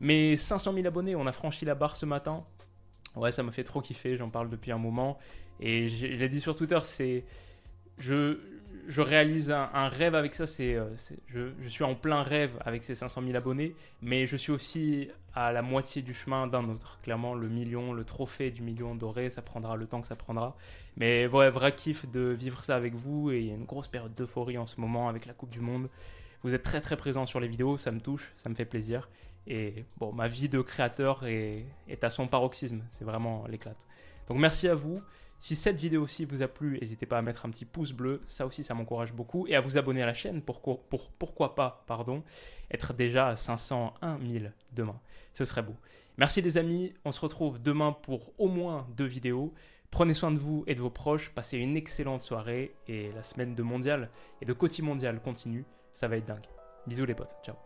Mais 0.00 0.36
500 0.36 0.74
000 0.74 0.86
abonnés, 0.86 1.16
on 1.16 1.26
a 1.26 1.32
franchi 1.32 1.64
la 1.64 1.74
barre 1.74 1.96
ce 1.96 2.06
matin. 2.06 2.44
Ouais, 3.14 3.32
ça 3.32 3.42
m'a 3.42 3.52
fait 3.52 3.64
trop 3.64 3.80
kiffer. 3.80 4.16
J'en 4.16 4.30
parle 4.30 4.50
depuis 4.50 4.72
un 4.72 4.78
moment. 4.78 5.18
Et 5.60 5.88
je 5.88 6.06
l'ai 6.06 6.28
dit 6.28 6.40
sur 6.40 6.54
Twitter, 6.54 6.78
c'est 6.82 7.24
je, 7.98 8.38
réalise 9.00 9.50
un, 9.50 9.88
rêve 9.88 10.14
avec 10.14 10.34
ça. 10.34 10.46
C'est, 10.46 10.74
euh, 10.74 10.94
je, 11.26 11.52
je, 11.60 11.68
suis 11.68 11.84
en 11.84 11.94
plein 11.94 12.22
rêve 12.22 12.52
avec 12.64 12.84
ces 12.84 12.94
500 12.94 13.22
000 13.22 13.36
abonnés, 13.36 13.74
mais 14.02 14.26
je 14.26 14.36
suis 14.36 14.52
aussi 14.52 15.08
à 15.34 15.52
la 15.52 15.62
moitié 15.62 16.02
du 16.02 16.14
chemin 16.14 16.46
d'un 16.46 16.68
autre. 16.68 16.98
Clairement, 17.02 17.34
le 17.34 17.48
million, 17.48 17.92
le 17.92 18.04
trophée 18.04 18.50
du 18.50 18.62
million 18.62 18.94
doré, 18.94 19.28
ça 19.28 19.42
prendra 19.42 19.76
le 19.76 19.86
temps 19.86 20.00
que 20.00 20.06
ça 20.06 20.16
prendra. 20.16 20.56
Mais 20.96 21.26
ouais, 21.26 21.50
vrai 21.50 21.74
kiff 21.74 22.10
de 22.10 22.20
vivre 22.20 22.64
ça 22.64 22.76
avec 22.76 22.94
vous. 22.94 23.30
Et 23.30 23.40
il 23.40 23.46
y 23.48 23.50
a 23.50 23.54
une 23.54 23.66
grosse 23.66 23.88
période 23.88 24.14
d'euphorie 24.14 24.56
en 24.58 24.66
ce 24.66 24.80
moment 24.80 25.08
avec 25.08 25.26
la 25.26 25.34
Coupe 25.34 25.50
du 25.50 25.60
Monde. 25.60 25.88
Vous 26.42 26.54
êtes 26.54 26.62
très 26.62 26.80
très 26.80 26.96
présent 26.96 27.26
sur 27.26 27.40
les 27.40 27.48
vidéos, 27.48 27.76
ça 27.76 27.90
me 27.90 28.00
touche, 28.00 28.32
ça 28.34 28.48
me 28.48 28.54
fait 28.54 28.64
plaisir. 28.64 29.08
Et 29.46 29.84
bon, 29.98 30.12
ma 30.12 30.26
vie 30.26 30.48
de 30.48 30.60
créateur 30.60 31.26
est, 31.26 31.66
est 31.88 32.02
à 32.02 32.10
son 32.10 32.26
paroxysme, 32.28 32.82
c'est 32.88 33.04
vraiment 33.04 33.46
l'éclate. 33.46 33.86
Donc 34.28 34.38
merci 34.38 34.68
à 34.68 34.74
vous. 34.74 35.02
Si 35.38 35.54
cette 35.54 35.78
vidéo 35.78 36.02
aussi 36.02 36.24
vous 36.24 36.42
a 36.42 36.48
plu, 36.48 36.78
n'hésitez 36.80 37.06
pas 37.06 37.18
à 37.18 37.22
mettre 37.22 37.46
un 37.46 37.50
petit 37.50 37.64
pouce 37.64 37.92
bleu, 37.92 38.22
ça 38.24 38.46
aussi 38.46 38.64
ça 38.64 38.74
m'encourage 38.74 39.12
beaucoup, 39.12 39.46
et 39.46 39.54
à 39.54 39.60
vous 39.60 39.76
abonner 39.76 40.02
à 40.02 40.06
la 40.06 40.14
chaîne 40.14 40.40
pour, 40.42 40.60
pour 40.60 41.12
pourquoi 41.12 41.54
pas, 41.54 41.84
pardon, 41.86 42.22
être 42.70 42.94
déjà 42.94 43.28
à 43.28 43.36
501 43.36 44.18
000 44.20 44.46
demain. 44.72 44.98
Ce 45.34 45.44
serait 45.44 45.62
beau. 45.62 45.74
Merci 46.16 46.40
les 46.40 46.56
amis, 46.56 46.94
on 47.04 47.12
se 47.12 47.20
retrouve 47.20 47.60
demain 47.60 47.92
pour 47.92 48.32
au 48.38 48.48
moins 48.48 48.86
deux 48.96 49.04
vidéos. 49.04 49.52
Prenez 49.90 50.14
soin 50.14 50.32
de 50.32 50.38
vous 50.38 50.64
et 50.66 50.74
de 50.74 50.80
vos 50.80 50.90
proches, 50.90 51.30
passez 51.30 51.58
une 51.58 51.76
excellente 51.76 52.22
soirée, 52.22 52.74
et 52.88 53.12
la 53.12 53.22
semaine 53.22 53.54
de 53.54 53.62
mondial 53.62 54.10
et 54.40 54.46
de 54.46 54.52
Côté 54.52 54.82
Mondial 54.82 55.20
continue, 55.20 55.64
ça 55.92 56.08
va 56.08 56.16
être 56.16 56.26
dingue. 56.26 56.46
Bisous 56.86 57.04
les 57.04 57.14
potes, 57.14 57.36
ciao. 57.44 57.65